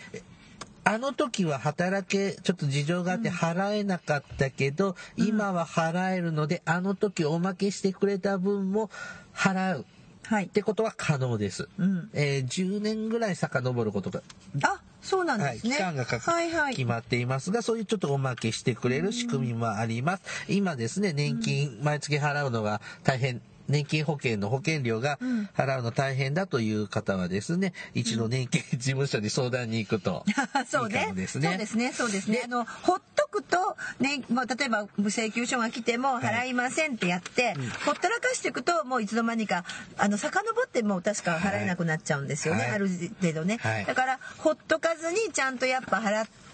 [0.84, 8.90] あの時は働け、ちょっと事情があって払えなかったけど、今は払えるので、あの時おまけしてくれた分も
[9.32, 9.86] 払う
[10.30, 10.46] はい。
[10.46, 11.68] ってことは可能です。
[11.80, 12.10] うん。
[12.14, 14.22] えー10年ぐらい遡ることが。
[14.62, 16.76] あそうなんはい、ですね、期間がかかはいはい。
[16.76, 20.24] 決まっていますが、そういうちょっとおまけしてくれる仕組みもあります。
[20.48, 30.26] 今ですね、年金、毎月払うのが大変、年金保険の保険料がうん払うの大変だという方はですね、一度年金事務所に相談に行くと
[30.68, 31.48] そうねいいかもですね。
[31.50, 31.94] そうですね。
[31.94, 32.38] そうですね。
[32.38, 37.56] であの、ほっとくと、ね、まあ、例えば、請求書が来ても払いませんってやって、
[37.86, 39.64] ほったらかしていくと、もういつの間にか、
[39.98, 42.64] あの、遡ってもう確か払えなくなっちゃうんですよね。
[42.64, 42.88] はいある
[43.22, 43.58] 程度ね。
[43.62, 46.49] はいだから、ほっとかずに、ちゃんとやっぱ払って、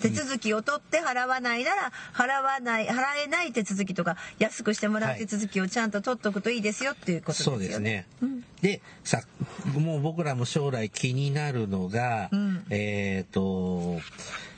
[0.00, 7.58] 手続きを取って払わないなら払わない払えない手続きとか安くしてもらう手続きをちゃんと取っとくといいですよっていうことですよね。
[7.58, 8.06] そうですね。
[8.22, 9.22] うんで、さ、
[9.74, 14.00] もう僕らも将来気になるのが、うんえっ、と、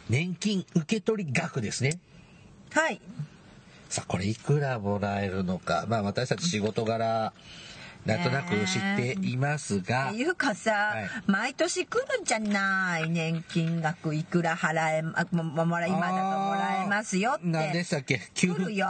[0.09, 1.98] 年金受け取り額ですね。
[2.70, 3.01] はい。
[3.88, 5.87] さあ、これいくらもらえるのか。
[5.88, 7.33] まあ私たち仕事柄、
[8.06, 10.11] なんとなく知っていますが。
[10.12, 11.08] いうかさ、はい。
[11.26, 13.11] 毎年来るんじゃない？
[13.11, 17.46] 年金額いくら払えあもももら今だともらえますよって。
[17.46, 18.20] 何でしたっけ？
[18.34, 18.87] 給付来るよ。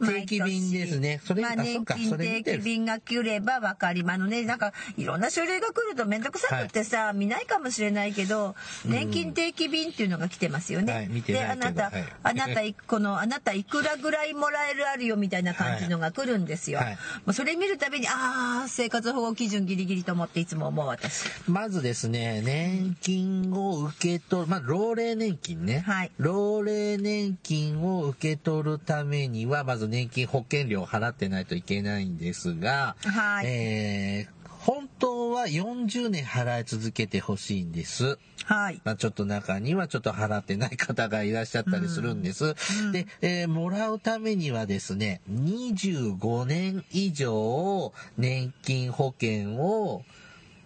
[0.00, 1.20] 定期便ですね。
[1.24, 12.04] それまあ、年金定期便が来れば分かりまのねなんかいろんな書類が来ると面倒くさくってさ、見ないかもしれないけど年金定期便っていうのが来てますよね、はい見てないけどであなた、はい。
[12.22, 16.92] あなたい このあなたいくらぐらいもらえるあるよみたいな感じのが来るんですよ、はい。
[16.92, 16.98] も
[17.28, 21.28] うそれ見るたびにああ生活保護基準ギリギリと思っていつも思う私。
[21.48, 25.80] まずですね、年金を受け取る、まあ、老齢年金ね。
[25.86, 26.10] はい。
[26.18, 33.46] 老齢年金を受け取るためには、まず年金保険料を払ってないといけないんですが、はい。
[33.46, 38.16] えー本当は40年払い続けてほしいんです。
[38.44, 38.80] はい。
[38.84, 42.54] まあ、ちょっと中にはちょっと払ってない方がいらっしゃったりするんです。
[42.80, 50.04] うんで、えーもらうためにはですね、25年以上年金保険を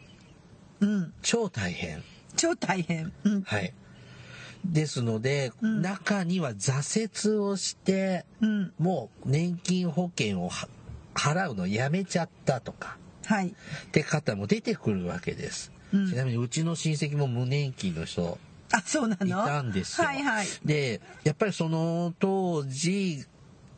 [0.80, 1.12] うん。
[1.22, 2.02] 超大変。
[2.36, 3.12] 超大変。
[3.24, 3.42] うん。
[3.42, 3.72] はい。
[4.64, 8.72] ですので、うん中には挫折をして、うん。
[8.78, 10.68] もう年金保険をは
[11.20, 13.48] 払うのやめちゃったとかはい。
[13.48, 13.52] っ
[13.92, 15.72] て方も出てくるわけです。
[15.92, 18.38] うんちなみにうちの親戚も無年金の人
[18.72, 20.06] あ、そうなのいたんですよ。
[20.06, 20.46] はいはい。
[20.64, 23.24] で、やっぱりその当時、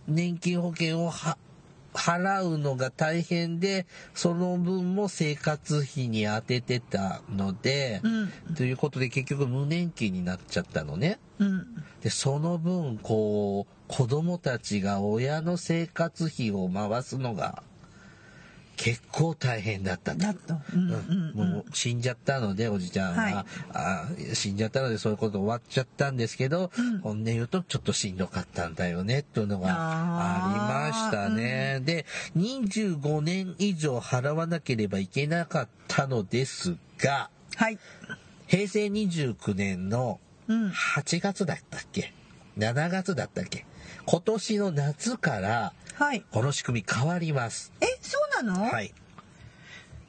[0.07, 1.39] 年金保険をは
[1.93, 8.55] 払うのが大変で、その分も生活費に充ててたので、うん。
[8.55, 11.19] ということで結局無年金になっちゃったのね。
[11.39, 11.67] うん。
[12.03, 17.63] で、その分、こう、子供たちが親の生活費を回すのが
[18.77, 20.25] 結構大変だったと。
[21.35, 23.45] もう死んじゃったのでおじちゃんは、はい。
[23.73, 26.99] あ死んじゃったのでそういうこと終わっちゃったんですけど、うん。
[27.01, 31.81] 本音言うとちょっとしんどかったんだよねというのがありましたね。
[31.85, 32.07] で
[32.37, 37.79] 25年以上払わなければいけなかったのですがはい。
[38.47, 40.69] 平成29年のうん。
[40.71, 42.13] 8月だったっけ
[42.59, 43.65] ？7月だったっけ？
[44.05, 46.25] 今年の夏からはい。
[46.31, 47.73] この仕組み変わります。
[47.81, 48.65] え、そうなの？
[48.65, 48.93] はい。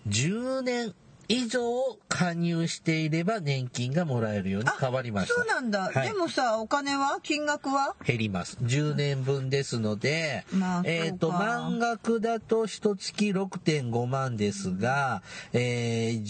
[0.08, 0.94] 10年
[1.30, 1.62] 以上
[2.10, 5.36] 加入していれば年金がもらえるようにあ変わりました。
[5.36, 5.92] そうなんだ。
[5.94, 7.20] はいでもさ、お金は？
[7.24, 7.96] 金額は？
[8.06, 8.58] 減ります。
[8.62, 16.24] 10年分ですので、まあえっ、と、そうか満額だと一月6.5万ですが、えー、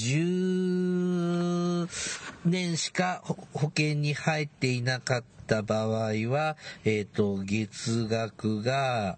[1.85, 1.87] 10
[2.45, 9.17] 年しか保保険に入っていなかった場合は、えっ、と、月額が、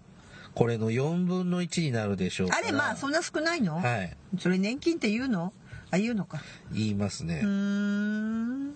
[0.56, 2.48] これの4分の1になるでしょう。
[2.48, 3.76] あれ、まあ、そんな少ないの？
[3.76, 4.16] はい。
[4.38, 5.52] それ年金って言うの？
[5.90, 6.40] あ、言うのか。
[6.72, 7.42] 言いますね。
[7.44, 8.74] うーん。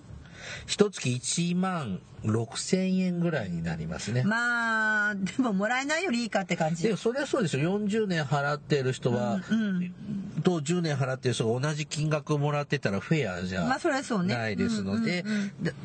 [0.66, 4.25] 一月1万6千円ぐらいになりますね。
[4.25, 6.83] まあ、でももらえないよりいいかって感じ。
[6.83, 7.79] でもそれはそうですよ。
[7.81, 9.95] 40年払ってる人は、うん。
[10.43, 14.35] と10年払ってる人が同じ金額もらってたらフェアじゃまあ、それはそうね。
[14.35, 15.25] ないですので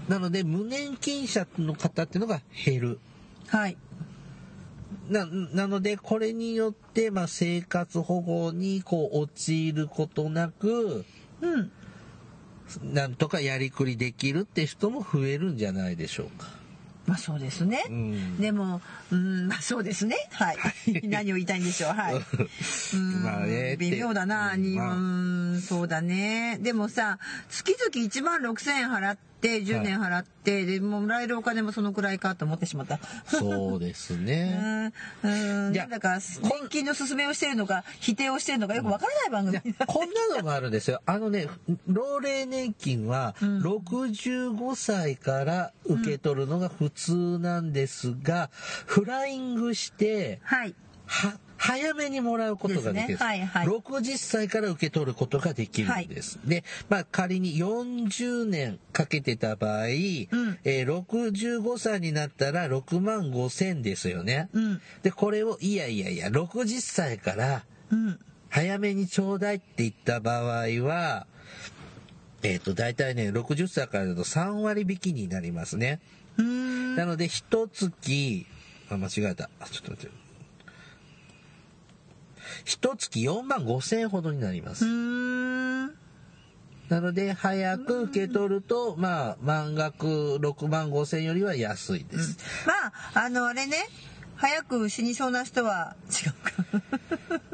[0.09, 2.99] なので無年金者の方っていうのが減る。
[3.47, 3.77] はい。
[5.09, 11.05] ななのでこれによって、まあ、生活保護にこう陥ることなく
[11.41, 11.71] うん。
[12.81, 16.47] なんとかやりくりできるって人も増えるんじゃないでしょうか。
[17.05, 17.83] まあそうですね。
[17.87, 20.15] うんでも、うん、まあそうですね。
[20.31, 20.57] はい。
[21.07, 21.91] 何を言いたいんでしょう。
[21.91, 22.15] はい。
[22.95, 24.55] うんまあね微妙だな。
[24.55, 24.99] にまあう
[25.57, 26.57] ん、そうだね。
[26.61, 32.99] でもさ、月々1万6千円払ってって10年払って、でもうもらえるお金もそのくらいかと思ってしまった。
[33.27, 34.91] そうですね。
[35.23, 35.29] う
[35.69, 39.75] ん、だか年金の勧めをしてるのか否定をしてるのかよくわからない番組。
[39.85, 41.01] こんなのがあるんですよ。
[41.05, 41.47] あのね、
[41.87, 48.49] 老齢年金は65歳から受け取るのが普通なんですが、
[48.85, 50.73] フライングして、はい。
[51.05, 56.39] は、早めにもらうことができるんでねはいはい60歳から受け取ることができるんです。
[56.45, 64.49] で、まあ仮に40年かけてた場合、んえー65歳になったら6万5千ですよね。
[64.53, 64.81] うん。
[65.03, 68.19] で、これをいやいやいや、60歳からうん。
[68.49, 71.27] 早めにちょうだいって言った場合は、
[72.41, 75.99] えっ、と、大体ね、60歳からだと3割引きになりますね。
[76.37, 78.45] なので、一月、
[78.89, 79.49] あ、間違えた。
[79.59, 80.25] あちょっと待って。
[82.65, 84.85] 一月4万5千ほどになります。
[84.85, 84.91] うー
[85.85, 85.85] ん。
[86.89, 92.37] なので、早く受け取ると、まあ、満額6万5千よりは安いです。
[92.67, 92.73] ま
[93.21, 93.77] あ、あの、あれね、
[94.35, 97.49] 早く死にそうな人は、違うか。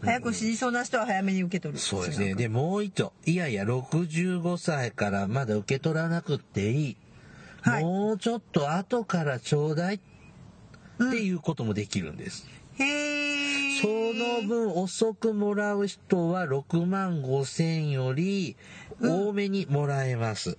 [0.02, 1.78] 早く死にそうな人は早めに受け取る。
[1.78, 2.34] そうですね。
[2.34, 3.12] で、もう一丁。
[3.26, 6.96] いやいや、65歳からまだ受け取らなくていい。
[7.62, 10.00] はいもうちょっと後からちょうだいっ
[10.98, 12.46] ていうこともできるんです。
[12.78, 13.53] へえ。
[13.84, 18.56] その分遅くもらう人は6万5千より
[19.02, 20.56] 多めにもらえます。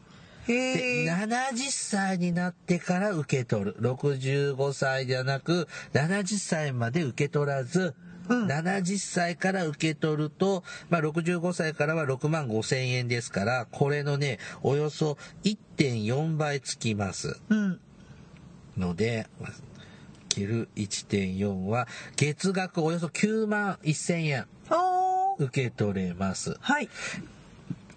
[0.48, 1.10] へで、え。
[1.10, 3.76] 70歳になってから受け取る。
[3.80, 7.96] 65歳じゃなく、70歳まで受け取らず、
[8.28, 17.40] うん70歳から受け取ると、まあ、65歳からは6万5千円ですから、これのね、およそ1.4倍つきます。
[17.50, 17.80] うん。
[18.78, 19.28] ので、
[20.36, 25.46] まあ切る1.4は、月額およそ9万1千円おー。
[25.46, 26.58] 受け取れます。
[26.60, 26.90] はい。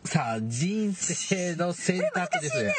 [0.04, 2.72] さあ、人生の選択ですね。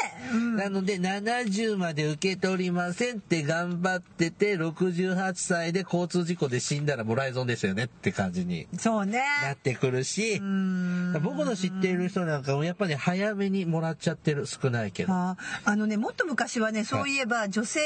[0.55, 9.21] なので、70まで受け取りませんって頑張ってて、68歳で交通事故で死んだらもらえ損ですよねって感じにそうね。
[9.43, 11.13] なってくるしう、ん。
[11.21, 15.13] 僕の知っている人なんかもやっぱり早めにもらっちゃってる、少ないけど。
[15.13, 17.79] ああのねもっと昔はねそういえば女性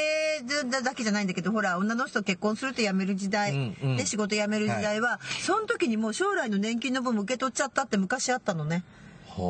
[0.82, 8.84] だけじゃないんだけどほら女の人結婚すると辞める時代、うんうんで仕事辞める時代は、その時にもう将来の年金の分受け取っちゃったって昔あったのね。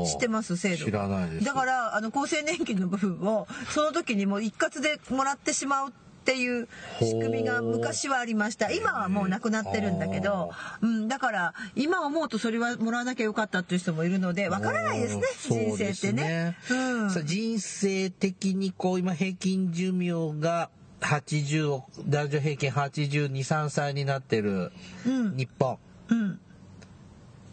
[0.07, 0.85] 知ってます制度。
[0.87, 1.45] 知らないです。
[1.45, 5.93] だからあの厚生年金の部分をその時にもう一括でもらってしまうっ
[6.25, 6.69] ていう
[7.01, 8.73] 仕組みが昔はありました。
[8.73, 16.57] 今はもうなくなってるんだけど、うん、だから今思うとそれはもらわなきゃよかったっていう人もいるのでわからないですね人生ってね。
[16.71, 16.75] う
[17.05, 17.11] ん。
[17.11, 20.71] さあ人生的にこう今平均寿命が
[21.03, 24.73] 80を男女平均82、3歳になってる
[25.07, 25.37] うん。
[25.37, 25.79] 日本。
[26.09, 26.41] うん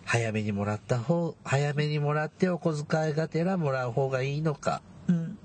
[0.05, 4.81] 早めにもらった方、早めにもらってお小遣いがてらもらう方がいいのか。
[5.07, 5.37] うん。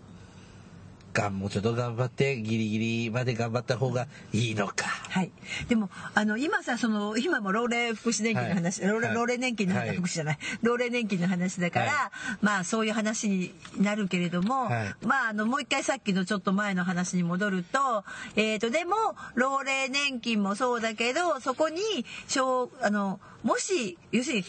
[1.17, 4.85] がんもうちょっと頑張ってギリギリまで頑張った方がいいのか。
[4.85, 5.33] はい。
[5.69, 9.09] でも、あの、今さ、その、今も老齢福祉年金の話、老齢はい。
[9.09, 9.97] はい老齢年金の話、はい。
[9.97, 14.95] 福祉じゃない、老齢年金の話だから、はまあ、そういう話になるけれども、はい。
[15.07, 18.05] まあ、あの、もう一回さっきのちょっと前の話に戻ると、
[18.37, 18.95] えっ、と、でも、
[19.37, 21.81] 老齢年金もそうだけど、そこに、
[22.29, 24.45] 小、あの、もし、要するに、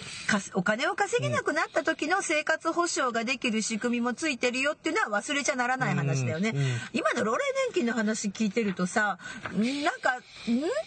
[0.56, 6.50] お金を稼げなくなった時の生活保障ができる仕組みもついてるよっていうのは忘れちゃならない話だよね。
[6.50, 9.20] うんうん今の老齢年金の話聞いてるとさ
[9.54, 10.18] なんかん。
[10.18, 10.22] っ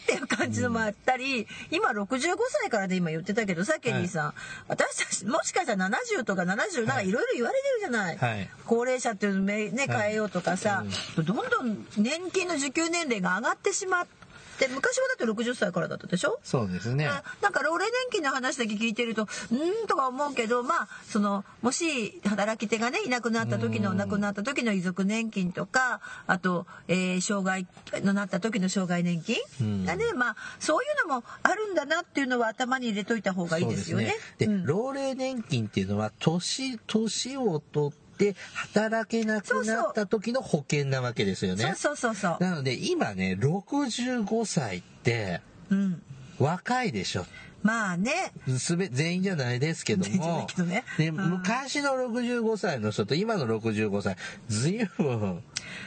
[0.06, 4.34] ていう感じのもあったり、今65歳からで今言ってたけどさケリーさん、
[4.66, 7.10] 私たちもしかしたら70とか70なんかい。
[7.12, 8.48] ろいろ言われてるじゃない、はい。
[8.66, 10.84] 高齢者っていうのね変えようとかさ、
[11.16, 14.19] どんどん年金の受給年齢が上がってしまって
[14.68, 16.38] 昔はだって60歳からだったでしょ？
[16.44, 17.06] そうですね。
[17.06, 27.66] あなんか老齢年金の話だけ聞いてるとうーんとか思うけどまあそのもし働き手がねいなくなった時の亡くなった時の遺族年金とかあと、えー障害
[28.02, 30.12] のなった時の障害年金がね。
[30.14, 34.14] まあそういうのもあるんだなっていうのは頭に入れといた方がいいですよね。
[34.38, 34.64] で、うん。
[34.66, 38.09] 老齢年金っていうのは、年、年を取って
[38.54, 41.74] 働けなくなった時の保険なわけですよね。
[41.76, 42.42] そうそうそうそう。
[42.42, 45.40] なので、今ね、65歳って
[45.70, 46.02] うん。
[46.38, 47.26] 若いでしょ。
[47.62, 48.32] まあね。
[48.58, 54.16] すべ、全員じゃないですけどもね、昔の65歳の人と今の65歳、
[54.48, 55.42] 随分、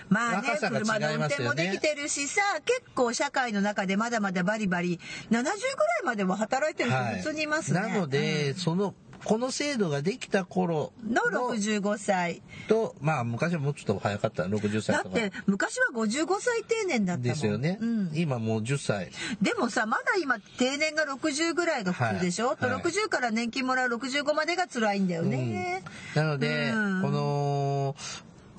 [0.09, 4.99] まあね、車の運転もできてるしさ、結構社会の中でまだまだバリバリ、
[5.31, 5.47] 70ぐらい
[6.05, 7.79] までは働いてる人普通にいますね。
[7.81, 8.93] なので、うんその、
[9.23, 11.21] この制度ができた頃の
[11.53, 12.41] 65歳。
[12.67, 15.19] と、まあ昔はもうちょっと早かった、60歳とか。
[15.19, 17.23] だって昔は55歳定年だったもん。
[17.23, 18.11] ですよね、うん。
[18.13, 19.11] 今もう10歳。
[19.41, 25.83] でもさ、まだ今定年が60ぐらいが普通でしょ、とはいはい60から年金もらう65までが辛いんだよね。
[26.15, 27.95] なので、うんこの、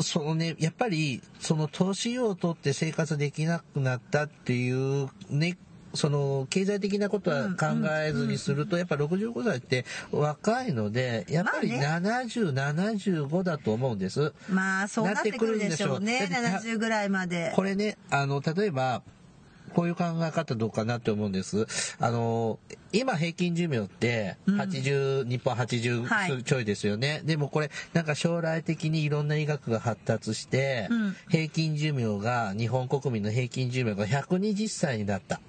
[0.00, 5.56] そのね、やっぱり、その年を取って生活できなくなったっていうね、
[5.94, 7.66] その経済的なことは考
[8.04, 14.32] えずにすると、やっぱ65歳って若いので、やっぱり70、75だと思うんです。
[14.50, 16.28] まあ、そうなってくるでしょうね。
[16.30, 17.52] 70ぐらいまで。
[17.54, 19.02] これね、あの、例えば、
[19.74, 21.66] こういう考え方どうかなって思うんです。
[21.98, 22.58] あの、
[22.92, 27.22] 今平均寿命って80、日本80はいちょいですよね。
[27.24, 35.40] でもこれ、なんか将来的にいろんな医学が発達して、うん平均寿命が、日本国民の平均寿命が120歳になった。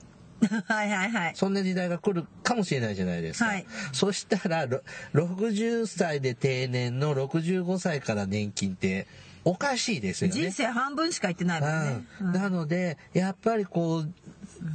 [0.68, 1.32] はいはいはい。
[1.36, 3.46] そんな時代が来るかもしれないじゃないですか。
[3.46, 4.82] はいそしたら、ろ
[5.14, 9.08] 60歳で定年の65歳から年金って
[9.44, 10.34] おかしいですよね。
[10.34, 12.06] 人生半分しか行ってないもんね。
[12.22, 14.14] うんなのでやっぱりこう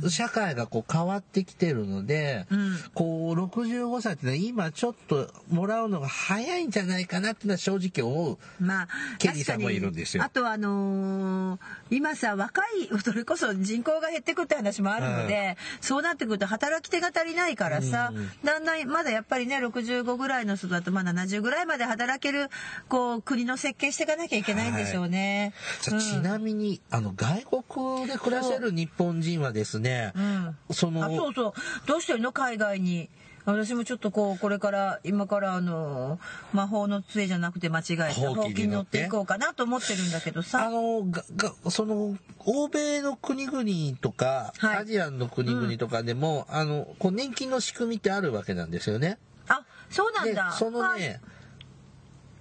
[0.09, 2.77] 社会がこう変わってきてるので、うん。
[2.95, 8.39] こう65歳ってのは今ちょっともらうのが早いんじゃないかなっていうのは正直思う。
[8.61, 8.89] まあ、
[9.19, 10.23] ケリーさんもいるんですよ。
[10.23, 11.61] あとあのー
[11.91, 18.31] 今さ若いそれこそ人口が減ってくって話もあるので、そうなってくると働き手が足りないからさ、うん。
[18.45, 22.49] だんだんまだやっぱりね65ぐらいの人だとまあ70ぐらいまで働ける
[22.89, 25.53] こう国の設計していかなきゃいけないんでしょうね。
[25.81, 29.80] さあちなみにあの外国で暮らせる日本人はですね、
[30.15, 30.57] うん。
[30.71, 31.53] そのあそうそう。
[31.87, 32.33] どうしてるの？
[32.33, 33.09] 海外に。
[33.47, 36.21] 私もちょっとこうこれから今からあの
[36.53, 38.13] 魔法の杖じゃなくて間違えた。
[38.13, 39.07] ほうきに乗って。
[39.07, 44.77] いこうかなと思ってるんだけどあさのががその欧米の国々とか、はい。
[44.81, 49.19] アジアの国々とかでも、あのこう年金の仕組みってあるわけなんですよね。
[49.49, 51.01] あそうなんでだそのはい。
[51.01, 51.21] ね、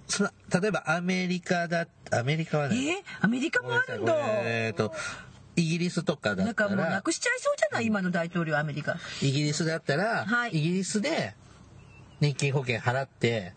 [0.06, 0.30] その
[0.60, 3.04] 例えばアメリカだアメリカはね、え？
[3.22, 4.14] アメリカもあるんだ。
[4.44, 4.92] えっ、と
[5.60, 7.86] イギリスとかだなんかもうったらなくしちゃいそうじゃない？
[7.86, 8.96] 今の大統領アメリカ。
[9.22, 10.50] イギリスだったら、はい。
[10.50, 11.34] イギリスで
[12.20, 13.54] 年金保険払って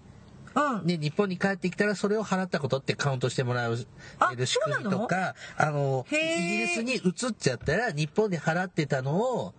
[0.55, 0.87] うん。
[0.87, 3.77] で日本に帰ってきたらそれを払ったことってカウントしてもらう
[4.19, 9.53] あえる仕組みとかあのイギリスに移っちゃったら日本で払ってたのを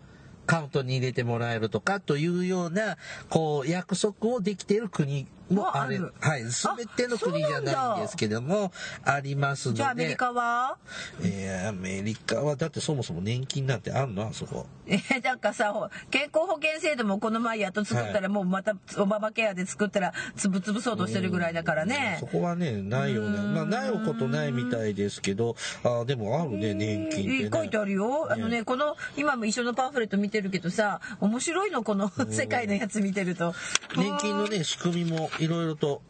[0.46, 2.98] カウントに入れてもらえるとかというような
[3.30, 6.00] こう約束をできている国もある。
[6.00, 6.44] もはい。
[6.44, 6.52] 全
[6.96, 8.72] ての国じゃないんですけども
[9.04, 9.76] ありますので。
[9.78, 10.76] じゃあアメリカは？
[11.22, 14.28] えーアメリカはだってそもそも年金なんてあんの？
[14.28, 14.66] あそこ。
[14.86, 18.28] えーなんかさほ健康保険制度もこの前やっと作ったら、はい。
[18.28, 22.18] もうまたオバマケアで作ったらつぶつぶそうとしてるぐらいだからね。
[22.20, 27.36] そこはねないよねまあないことないみたいですけどあでもあるね年金ってね。
[27.44, 28.32] えー書いてあるよ。
[28.32, 33.54] あのね、この、今も一緒のパンフレット見てるけどさ、面白いの、この世界のやつ見てると。
[33.96, 36.02] 年金のね仕組みもいろいろと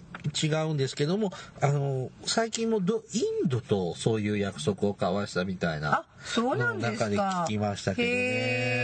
[0.43, 7.09] 違うんですけどもあの最近もどインドとそういう約束を交わしたみたいなあ、そうなんですか。
[7.09, 8.84] の中で聞きましたけどね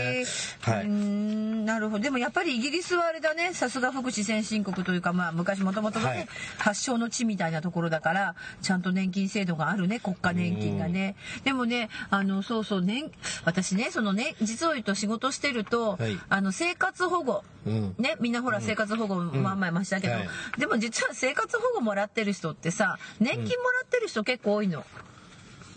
[0.61, 0.87] はい。
[0.87, 2.03] なるほど。
[2.03, 6.27] でもやっぱりイギリスはあれだね、さすが福祉先進国というか、まあ昔もともとね、はい。
[6.57, 11.15] 発祥の地みたいなところだから、ちゃんと年金制度があるね、国家年金がね。
[11.43, 13.11] でもね、あの、そうそう、年、
[13.45, 16.19] 私ね、そのね、実を言うと仕事してると、はい。
[16.29, 17.95] あの、生活保護、うん。
[17.97, 20.29] ね、みんなほら生活保護まんまいましたけど、はい。
[20.57, 24.83] でも実は生活保護もらってる人ってさ年金もらってる人結構多いの。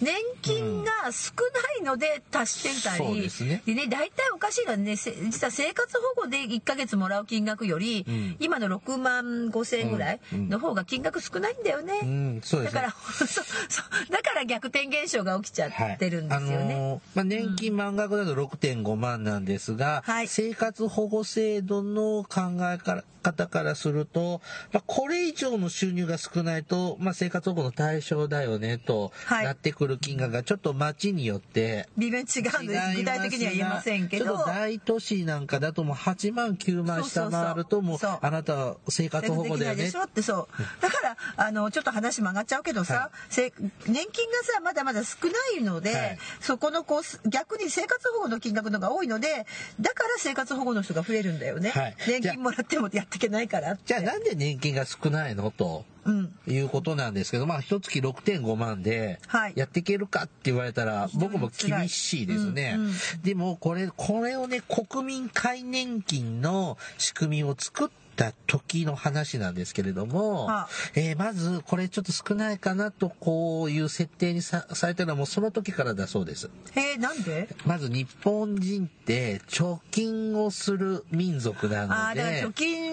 [0.00, 1.32] 年金が少
[1.78, 3.62] ないので足してたり、そうですね。
[3.66, 8.36] でね大体おかしいのはねせ実は生活保護で1ヶ月もらう金額より、うん。
[8.40, 12.02] 今の6万5千円ぐらいの方が金額少ないんだよね。
[12.02, 12.40] ね。
[12.40, 12.94] だから
[14.10, 16.56] だから逆転現象が起きちゃってるんですよね。
[16.56, 16.64] はい。
[16.64, 20.28] あのーまあ、年金満額だと6.5万なんですが、はい。
[20.28, 22.78] 生活保護制度の考え
[23.22, 24.40] 方からすると、
[24.72, 29.44] まあ、これ以上の収入が少ないと、まあ、生活保護の対象だよねとはい。
[29.44, 34.24] なってくる金額がちょっと町によって微妙に違うんです具体的には言えませんけど。
[34.24, 39.84] ちょっと大都市なんかだともう8万9万下回るともうあなたは生活保護だよね。
[39.84, 40.82] でしょってそう。
[40.82, 43.52] だからあのちょっと話曲がっちゃうけどさ、はせ
[43.86, 46.18] 年金がさまだまだ少ないので、はい。
[46.40, 49.46] そこのこう逆に生活保護の金額のが多いので
[49.80, 51.96] だから生活保護の人が増えるんだよね、はい。
[52.06, 53.82] 年金もらってもやっていけないからって。
[53.86, 55.84] じゃあなんで年金が少ないのと。
[56.04, 56.34] うん。
[56.46, 59.52] いうことなんですけど、まあ、一月6.5万ではい。
[59.56, 62.74] やっていけるかって言われたら、僕も厳しいですね。
[62.76, 62.92] うんうん。
[63.22, 70.68] でも、これ、これをね、国民皆年金の仕組みを作った時の話なんですけれども、はあ。
[70.94, 76.48] えーまず、これちょっと少ないかなと、こういう設定にさされたのはもうその時からだそうです。
[76.76, 77.48] へえなんで？
[77.66, 82.83] まず、日本人って貯金をする民族なので、ああだから貯金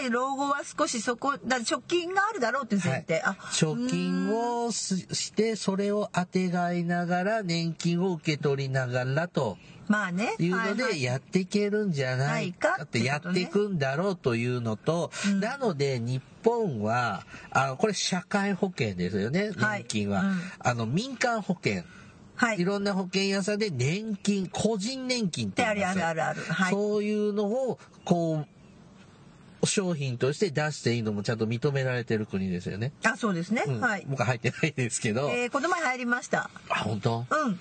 [0.00, 9.58] でい老後は少しそこだ貯金があるだろうって前提、はい、貯金をしてそれをあてがいながら年金を受け取りながらと。
[9.88, 10.36] まあね。
[10.38, 20.22] いうので、やっていけるんじゃないかってやっていくんだろうというのと、なので日本は、あこれ社会保険ですよね、年金は。
[20.60, 21.82] あの、民間保険。
[22.36, 26.40] はい、いろんな保険屋さんで年金、個人年金ってあるあるあるある。
[26.42, 28.59] はい、そういうのを、こう、
[29.64, 32.92] 商品として出していいのもちゃんと認められてる国ですよね。
[33.04, 33.64] あ、そうですね。
[33.66, 34.06] うん、はい。
[34.08, 35.30] 僕入ってないですけど。
[35.30, 36.50] えー、この前入りました。
[36.68, 37.26] あ、本当？
[37.30, 37.60] うん。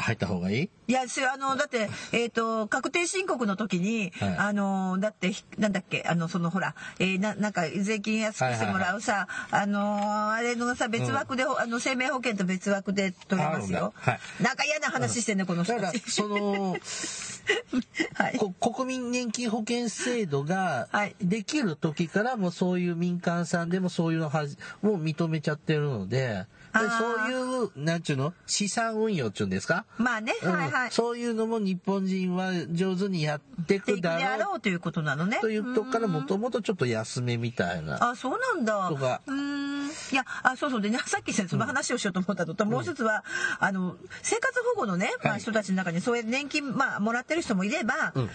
[0.00, 0.70] 入った方がいい？
[0.88, 13.92] いや、あの、だって、えっ、ー、と、確定申告の時に、はい、あの、だって、なんだっけ、あの、そのほら、えー、な、なんか、税金安くしてもらうさ、あの、あれのさ、別枠で、うん、あの、生命保険と別枠で取れますよ。
[13.96, 15.98] はい、なんか嫌な話してんね、この人たち。
[16.10, 16.76] その、
[18.14, 20.88] はい、国民年金保険制度が
[21.20, 24.44] できる時からもそういう民間さんでもそういうのは
[24.82, 28.34] もう認めちゃってるので、そういう、なんちゅうの？
[28.46, 29.84] 資産運用っちゅうんですか？
[29.96, 30.90] まあね、はいはい。
[30.90, 34.60] そういうのも日本人は上手にやっていくだろう。
[34.60, 35.38] ということなのね。
[35.40, 38.10] というとこからもともとちょっと安めみたいな。
[38.10, 38.88] あ、そうなんだ。
[38.88, 39.20] とか。
[39.26, 39.88] うん。
[39.88, 43.24] いや、あ、そうそうでね、さっきその話をしようと思ったのと、もう一つは、
[43.58, 48.26] あの、生活保護のね、まあ、人たちの中にそういう年金、まあ、もらってる人もいれば、もう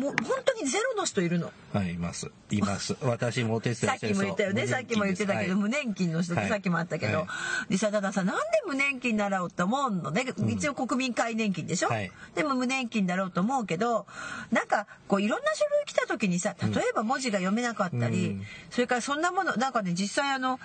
[0.00, 0.14] 本
[0.44, 1.52] 当にゼロの人いるの。
[1.72, 2.30] はい、います。
[2.50, 2.96] います。
[3.02, 7.26] 私もお手伝い さっきも言ったよね、さっきも言ってたけど、無年金の人ってさっきもあったけど、
[7.68, 10.24] でさ、たださ、なんで無年金だろうと思うのね？
[10.48, 14.06] 一応国民皆年金でしょ、はい、でも無年金だろうと思うけど、
[14.50, 20.60] なんか、こういろんな書類来た時にさ、例えば文字が読めなかったり、うん、それからそんなもの、なんかね、実際あの、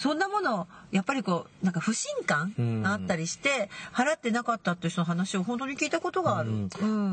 [0.00, 6.50] そんなものやっぱりこうなんか不信感があったりして、払ってなかったっていう人の話を本当に聞いたことがある。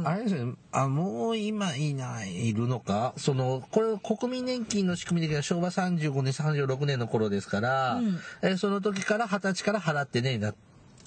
[0.06, 0.54] あれですね。
[0.72, 3.14] あもう今いないいるのか？
[3.18, 10.60] そのこれ国民年金の仕組みでは昭和35年36年の頃ですから、うん、えその時から二十歳から払ってねなって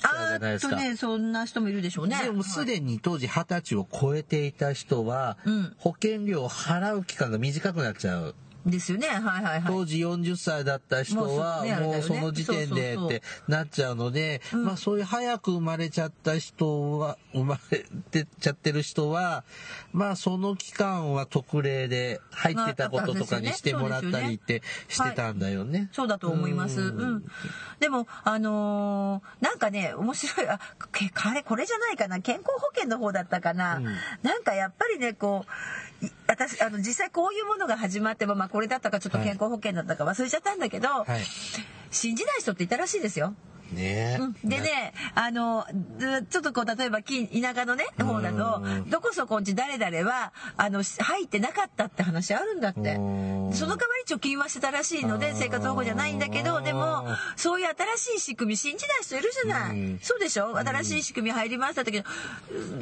[0.02, 2.18] あーっとね、そんな人もいるでしょうね。
[2.22, 5.36] でもすでに当時二十歳を超えていた人は、
[5.78, 8.34] 保険料を払う期間が短くなっちゃう。
[8.66, 9.08] ですよね。
[9.08, 9.62] はいはいはい。
[9.66, 19.44] 当時40歳だった人は、もうその時点でってなっちゃうので、まあそういう早く生まれちゃった人は、 生まれてちゃってる人は、
[19.92, 25.88] まあその期間は特例で入ってたこととかにしてもらったりってしてたんだよね。
[25.92, 26.80] そうだと思います。
[26.80, 27.24] うん。
[27.78, 30.60] でも、あのー、なんかね、面白い、あ、
[31.14, 33.76] あれ、これじゃないかな、健康保険の方だったかな。
[33.76, 33.84] うん、
[34.22, 35.50] なんかやっぱりね、こう、
[36.26, 41.20] 私、あの、実際こういうものが始まっても、まあこれだったかちょっと健康保険だったか忘れちゃったんだけど、はい、
[41.90, 43.34] 信じない人っていたらしいですよ。
[43.72, 45.66] ね、うん、でね、あの、
[46.30, 52.94] ちょっとこう、例えば、田舎のね、方だと、どこそこんち誰々は、あの、入ってなかったって話あるんだって。
[53.52, 57.04] その代わり貯金はしてたらしいので、生活保護じゃないんだけど、でも、
[57.36, 59.98] そういう新しい仕組み信じない人いるじゃない。
[60.02, 60.56] そうでしょ？
[60.58, 61.98] 新しい仕組み入りましたけど、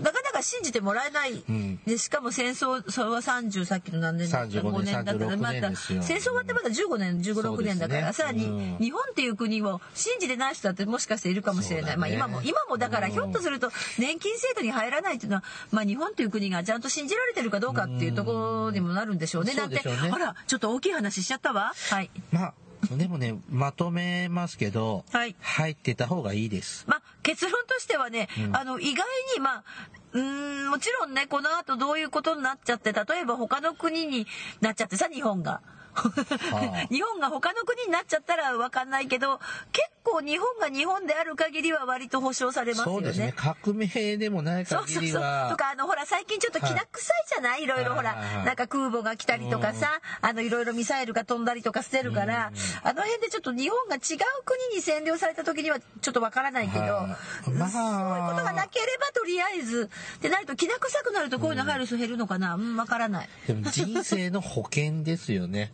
[0.02, 1.44] なかなか信じてもらえない。
[1.86, 11.90] で、しかも戦争、それは30、さっきの何年だった？5年だったら、また、戦争終わってまだ15年、15、6年だから、さらに、日本っていう国を信じてない人だってもしかしているかもしれない。
[11.92, 19.54] ね、まあ今も、今もだからひょっとすると年金制度に入らないっていうのは、まあ日本という国がちゃんと信じられてるかどうかっていうところにもなるんでしょうね。
[19.54, 21.72] だって、あら、ちょっと大きい話しちゃったわ。
[21.90, 22.10] はい。
[22.30, 22.54] まあ
[22.92, 26.84] でもね、まとめますけど、はい、入ってた方がいいです。
[26.86, 29.04] まあ、結論としてはね、うん、あの、意外
[29.34, 29.64] に、まあ、
[30.12, 34.28] うん、もちろんね、この後どういうことになっちゃって、例えば他の国に
[34.60, 35.60] なっちゃってさ、日本が。
[36.90, 39.40] 日本が他の国になっちゃったら分かんないけど
[39.72, 42.92] 結構日本が日本である限りは割と保障されますよね。
[42.92, 43.34] そうですね。
[43.36, 44.86] 革命でもない限りは。
[44.86, 45.50] そうそうそう。
[45.50, 52.52] とかあのほら最近ちょっときな臭いじゃない、い、ろいろほらなんか空母が来たりとかさあのいろいろミサイルが飛んだりとかしてるから
[52.82, 54.00] あの辺でちょっと日本が違う
[54.44, 59.90] 国に占領された時にはちょっと分からないけど、まあ、そういうことがなければとりあえず
[60.20, 63.28] でないときな臭くなるとこういうの入る人減るのかな、うん、分からない。
[63.46, 65.72] でも人生の保険ですよね。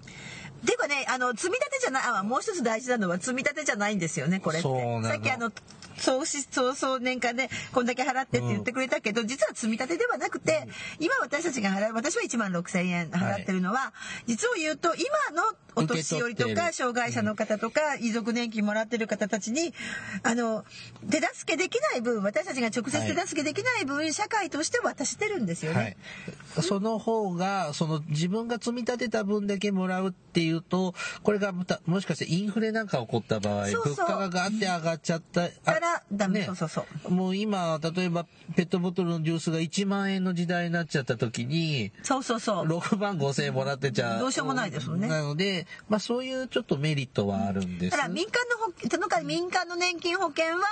[0.65, 4.69] ていうかね、あの、積み立てじゃない、あ、もう一つ大事なのは積み立てじゃないんですよね、これって。
[5.05, 5.53] さっきあの、
[5.99, 10.67] 総し総総年間でこんだけ払ってって言ってくれたけど、うん、実は積み立てではなくて、
[11.01, 13.93] 今私たちが払う私は1万6,000円払ってるのは、は
[14.27, 19.73] い、実を言うと今のお年寄りとか障害者の方とか、遺族年金もらってる方たちに
[20.23, 20.65] あの
[21.11, 25.97] 手助けできない分私たちが直接手助けできない分、はい、社会として渡してるんですよね。
[26.57, 35.49] はい、その方がその自分が積み立てた分だけもらうっていうとこれがもしかしてインフレなんか起こった場合物価がガーって上がっちゃった
[35.85, 36.47] らダメ、ね。
[36.47, 38.27] そうそうそうもう今、例えば
[38.57, 42.67] ペットボトルのジュースが1万円の時代になっちゃった時に、そうそうそう。
[42.67, 45.09] 6万5千円もらってちゃどうしようもないですもんね。
[45.09, 47.97] なので、まあそういうちょっとメリットはあるんです。
[47.97, 50.63] ただ民間の保その代わり民間の年金保険は、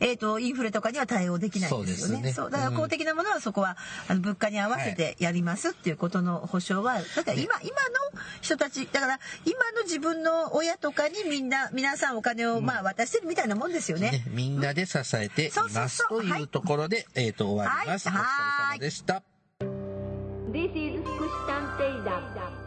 [0.00, 2.32] えっ、と、インフレとかには対応できないんですよね。
[2.32, 2.52] そうね。
[2.52, 3.76] だから公的なものはそこは、
[4.08, 7.70] あの物価に合わせてやりますっていうことの保証は、だから今、今
[8.14, 14.10] の人たち、だから今の自分の親とかにみんな、皆さんお金をまあ渡してるみたいなもんですよね。
[14.10, 18.08] ね、みんなで支えていますというところで、えっ、と終わります。
[18.08, 19.22] はいお疲れ様でした。
[20.52, 22.61] This is 福祉探偵団。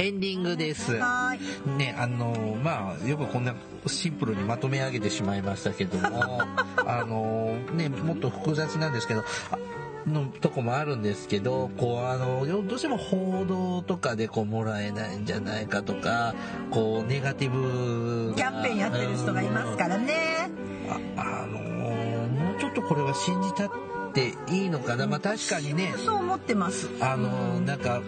[0.00, 0.94] エンディングです。
[0.94, 3.54] ね、あのまあよくこんな
[3.86, 6.40] シンプルにまとめ上げてしまいましたけども
[6.86, 9.58] あのねもっと複雑なんですけどあ
[10.08, 16.34] のとこもあるんですけどこうあのよどうしても報道とかでこうもらえないんじゃないかとか
[16.70, 20.50] こうネガティブキャンペーンやってる人がいますからね。
[21.16, 23.70] ああのもうちょっとこれは信じたっ
[24.14, 26.88] ていいのかなまあ確かにねそう思ってます。
[27.00, 28.00] あのなんか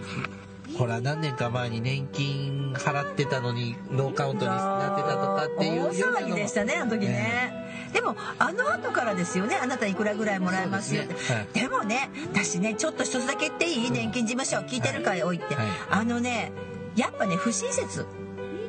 [0.78, 11.12] ほら何年か前に年金払ってたのにノーカウントになってたとかっていう大騒ぎでしたねあの時ね、でもあの後からですよねあなたいくらぐらいもらえますよって。
[11.14, 11.18] ね。
[11.28, 11.46] はい。
[11.52, 13.90] でもね私ねちょっと一つだけ言っていい？
[13.90, 15.66] 年金事務所聞いてるからおいって、はい。
[15.90, 16.52] あのね
[16.96, 18.06] やっぱね不親切。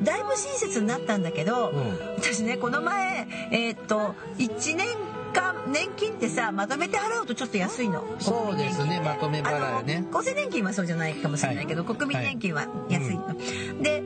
[0.02, 1.98] だいぶ親切になったんだけど、うん。
[2.18, 4.88] 私ねこの前えーっと1年
[5.34, 8.06] 間年金ってさまとめて払うとちょっと安いの。
[8.20, 10.06] そうですねまとめ払いね。
[10.14, 11.96] 厚生年金はそうじゃないかもしれないけど、はい。
[11.96, 13.36] 国民年金は安いの、
[13.82, 14.04] で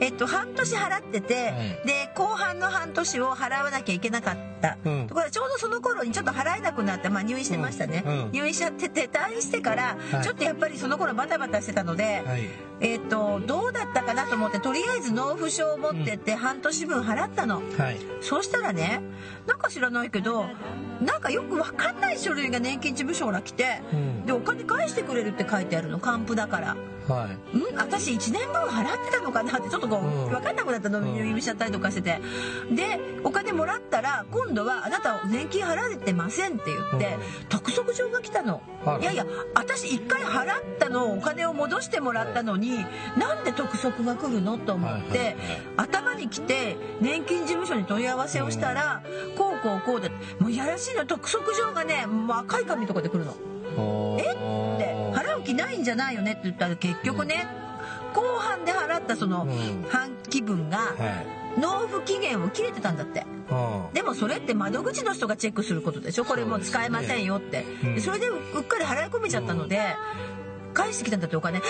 [0.00, 1.54] えっと、半年払ってて、はい
[1.86, 5.06] で後半の半年を払わなきゃいけなかった、うん。
[5.08, 8.24] ところがちょうどその頃にちょっと払えなくなって、まあ、入院してましたね、うん。
[8.26, 8.32] うん。
[8.32, 10.22] 入院しちゃってて退院してから、はい。
[10.22, 12.48] ちょっとやっぱりその頃バタバタしてたので、はい。
[12.80, 17.62] えっとどうだったかなと思ってとりあえず納付書を持ってって半年分払ったの。
[17.78, 17.98] はい。
[18.20, 19.00] そうしたらね
[19.46, 20.46] なんか知らないけど
[21.00, 24.26] なんかよくわかんない書類が年金事務所から来て、うん。
[24.26, 26.76] でお金返してくれるって書いてあるの還付だから。
[27.08, 27.56] はい。
[27.56, 30.30] ん私1年分払ってたのかなってちょっとこう、うん。
[30.30, 32.20] 分かんなくなったのうん入院しちゃったりとかしてて。
[32.72, 37.48] でお金もらったら今度は「あなた年金払えてません」って言って、うん。
[37.48, 38.62] 督促状が来たの。
[38.86, 42.84] あらいやいや私1回払ったのお金を戻してもらったのに、
[43.18, 45.62] なんで督促が来るのと思って、はいはいはい。
[45.76, 49.02] 頭に来て年金事務所に問い合わせをしたら、
[49.36, 53.34] こうこうこうでもういやらしいの督促状がねもう赤い紙とかで来るの。
[53.76, 57.46] おーで払う気ないんじゃないよねって言ったら結局ね、
[58.14, 59.84] 後半で払ったそのうん。
[59.90, 60.92] 半期分がは
[61.56, 61.60] い。
[61.60, 63.24] 納付期限を切れてたんだって。
[63.48, 66.24] あでもそれって窓口の人がチェックすることでしょ？
[66.24, 67.64] これもう使えませんよって。
[68.00, 69.94] それでうっかり払い込めちゃったので
[70.72, 71.60] 返してきたんだってお金。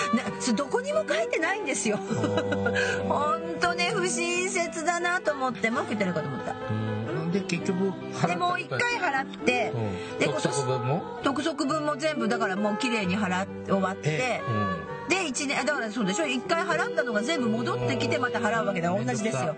[0.55, 1.97] どこにも書いてないんですよ。
[1.97, 6.53] ーほん とね不親切だなと思って文句言ってるかと思った。
[6.53, 6.94] うん
[7.39, 8.27] で結局払った。
[8.27, 10.19] でもう一回払ってうん。
[10.19, 11.19] 督で今年促分も？
[11.23, 15.09] 督促分も全部だからもう綺麗に払って終わってえうん。
[15.09, 18.89] で1年だからそうでしょ？1回払ったのが全部戻ってきてまた払うわけだ。
[18.91, 19.55] から同じですよ。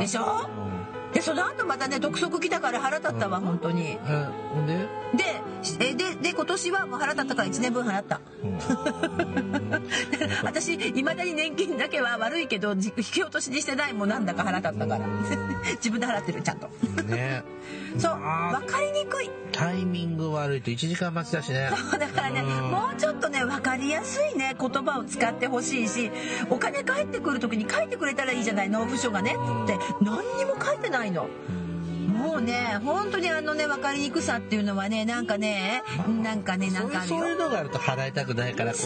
[0.00, 0.48] でしょ？
[1.12, 3.82] でその後またね督促来たから腹立ったわ本当に。
[3.82, 3.98] うんえ
[4.54, 4.88] ほんで？
[5.14, 5.42] で
[5.80, 8.20] えでで今年はもう腹立ったから1年分払った。
[8.42, 8.58] うん。
[10.44, 15.06] 私いまだに年金だけは悪いけどじ引き落としにしてないもんなんだか腹立ったから。
[15.76, 16.68] 自分で払ってるちゃんと。
[17.04, 17.42] ね。
[17.98, 19.30] そうまあ分かりにくい。
[19.52, 21.70] タイミング悪いと1時間待ちだしね。
[21.98, 22.70] だからねうん。
[22.70, 26.10] もうちょっとね分かりやすいね言葉を使ってほしいし
[26.48, 29.36] お金返ってくる時に書いてくれたらいいじゃない納付書がね。
[29.64, 31.28] って何にも書いてないの。
[32.12, 35.82] もうね本当にあのね分かりにくさっていうのはねなんかね
[36.22, 38.78] なんかねなんかあるそういうよのがあると払いたくないからこ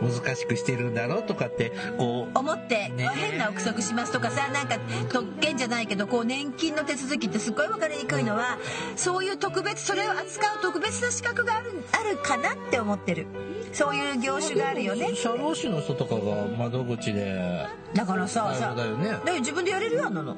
[0.00, 3.08] う難しくしてるんだろうとかってこう思って、ね。
[3.14, 4.78] 変な憶測しますとかさなんか
[5.10, 8.58] 特権じゃないけどこう年金の手続きってすっごい分かりにくいのは
[8.96, 13.26] そういう特別それを扱う特別な資格があるあるかなって思ってる。
[13.72, 15.14] そういう業種があるよね。
[15.14, 19.10] 社労士の人とかが窓口でだからさだよね。
[19.10, 20.36] だから自分でやれるよあんなの。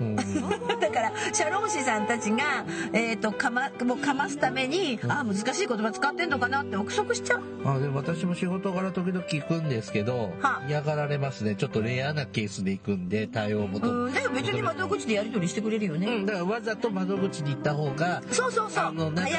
[0.00, 0.16] うん。
[0.16, 7.42] だから社労士さんたちが、えー、とかまもうかますために、あ難しい言葉使ってんのかなって憶測しちゃう。
[7.64, 11.54] あでも私も仕事柄時々行くんですけどは嫌がられますね。
[11.56, 14.14] ちょっとレアなケースで行くんで対応を求めうん。
[14.14, 18.84] だけど別に窓口でやり取りしてくれるよね、うんだからわざと窓口に行った方がそうそうそう。
[18.86, 19.30] あのなんか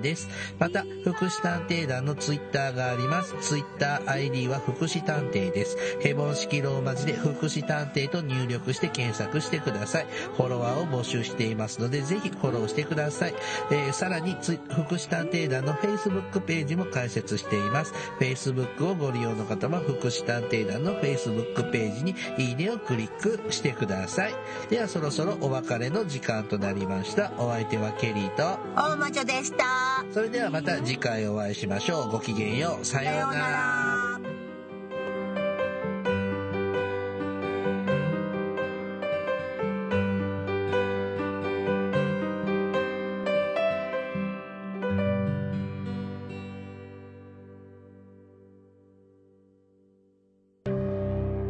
[0.00, 0.28] です。
[0.58, 3.34] また、福祉探偵団のツイッターがあります。
[3.40, 5.76] ツイッター ID は福祉探偵です。
[6.00, 10.06] ヘボン式ローマ字で福祉探偵と入力して検索してください。
[10.36, 13.34] フォロワーを募集していますので、ぜひフォローしてください。
[13.70, 17.92] えーさらに、福祉探偵団の Facebook ページも開設しています。
[18.18, 24.34] Facebook をご利用の方は、福祉探偵団の Facebook ページにいいねをクリックしてください。
[24.70, 27.32] では、そろそろお別れの時間となりました。
[27.38, 29.64] お相手はケリーと、大魔女でした
[30.12, 32.10] それではまた次回お会いしましょう。
[32.10, 32.84] ごきげんよう。
[32.84, 34.13] さようなら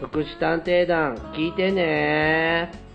[0.00, 2.85] 福祉探偵団聞いてね。